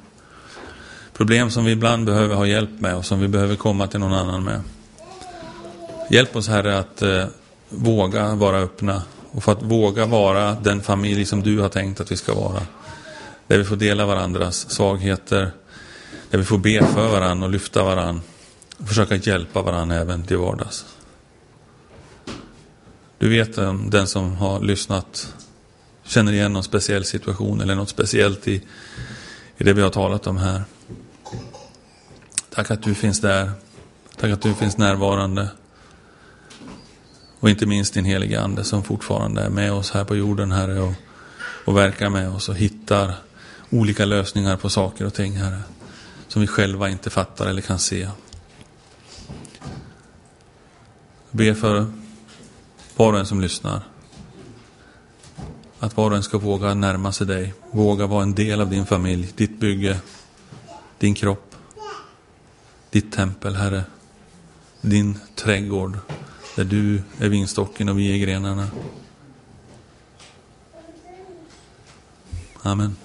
Problem 1.13 1.51
som 1.51 1.65
vi 1.65 1.73
ibland 1.73 2.07
behöver 2.07 2.35
ha 2.35 2.47
hjälp 2.47 2.81
med 2.81 2.97
och 2.97 3.05
som 3.05 3.21
vi 3.21 3.29
behöver 3.29 3.57
komma 3.57 3.87
till 3.87 4.01
någon 4.01 4.15
annan 4.15 4.45
med. 4.45 4.61
Hjälp 6.11 6.37
oss 6.37 6.49
Herre 6.49 6.79
att 6.79 7.03
eh, 7.03 7.25
våga 7.69 8.35
vara 8.35 8.59
öppna 8.59 9.03
och 9.35 9.45
för 9.45 9.53
att 9.53 9.63
våga 9.63 10.07
vara 10.07 10.55
den 10.55 10.83
familj 10.83 11.27
som 11.27 11.43
du 11.43 11.61
har 11.61 11.69
tänkt 11.69 12.01
att 12.01 12.13
vi 12.13 12.17
ska 12.17 12.35
vara. 12.35 12.63
Där 13.47 13.59
vi 13.59 13.65
får 13.65 13.77
dela 13.77 14.07
varandras 14.07 14.71
svagheter, 14.71 15.51
där 16.31 16.39
vi 16.39 16.45
får 16.45 16.59
be 16.59 16.87
för 16.87 17.09
varandra 17.09 17.47
och 17.47 17.53
lyfta 17.53 17.85
varandra 17.85 18.23
och 18.79 18.89
försöka 18.89 19.17
hjälpa 19.17 19.63
varandra 19.63 19.97
även 19.97 20.23
till 20.23 20.37
vardags. 20.37 20.85
Du 23.19 23.29
vet 23.29 23.59
eh, 23.59 23.75
den 23.75 24.07
som 24.07 24.37
har 24.37 24.61
lyssnat 24.61 25.35
känner 26.05 26.33
igen 26.33 26.53
någon 26.53 26.65
speciell 26.65 27.05
situation 27.05 27.61
eller 27.61 27.75
något 27.75 27.89
speciellt 27.89 28.49
i, 28.49 28.63
i 29.57 29.65
det 29.65 29.73
vi 29.73 29.83
har 29.83 29.91
talat 29.91 30.27
om 30.27 30.37
här. 30.37 30.65
Tack 32.51 32.71
att 32.71 32.83
du 32.83 32.95
finns 32.95 33.21
där. 33.21 33.51
Tack 34.17 34.31
att 34.31 34.43
du 34.43 34.55
finns 34.55 34.79
närvarande. 34.79 35.49
Och 37.45 37.51
inte 37.51 37.67
minst 37.67 37.95
din 37.95 38.05
heliga 38.05 38.41
Ande 38.41 38.65
som 38.65 38.83
fortfarande 38.83 39.43
är 39.43 39.51
med 39.51 39.73
oss 39.73 39.91
här 39.91 40.05
på 40.05 40.17
jorden, 40.17 40.53
Herre, 40.53 40.81
och, 40.81 40.93
och 41.65 41.77
verkar 41.77 42.11
med 42.11 42.29
oss 42.29 42.49
och 42.49 42.55
hittar 42.55 43.15
olika 43.71 44.05
lösningar 44.05 44.57
på 44.57 44.69
saker 44.69 45.07
och 45.07 45.15
ting, 45.15 45.33
Herre, 45.33 45.61
som 46.29 46.41
vi 46.41 46.47
själva 46.47 46.91
inte 46.91 47.11
fattar 47.11 47.47
eller 47.47 47.63
kan 47.63 47.79
se. 47.79 48.01
Jag 48.01 48.13
ber 51.31 51.55
för 51.55 51.87
var 52.97 53.13
och 53.13 53.19
en 53.19 53.27
som 53.27 53.41
lyssnar. 53.41 53.81
Att 55.79 55.97
var 55.97 56.11
och 56.11 56.17
en 56.17 56.23
ska 56.23 56.39
våga 56.39 56.75
närma 56.75 57.13
sig 57.13 57.27
dig, 57.27 57.55
våga 57.71 58.07
vara 58.07 58.23
en 58.23 58.35
del 58.35 58.61
av 58.61 58.71
din 58.71 58.87
familj, 58.87 59.33
ditt 59.37 59.61
bygge, 59.61 60.01
din 60.99 61.15
kropp, 61.15 61.55
ditt 62.91 63.13
tempel, 63.13 63.55
Herre. 63.55 63.85
Din 64.81 65.19
trädgård, 65.35 65.99
där 66.55 66.65
du 66.65 67.03
är 67.19 67.29
vinstocken 67.29 67.89
och 67.89 67.99
vi 67.99 68.13
är 68.13 68.27
grenarna. 68.27 68.69
Amen. 72.63 72.97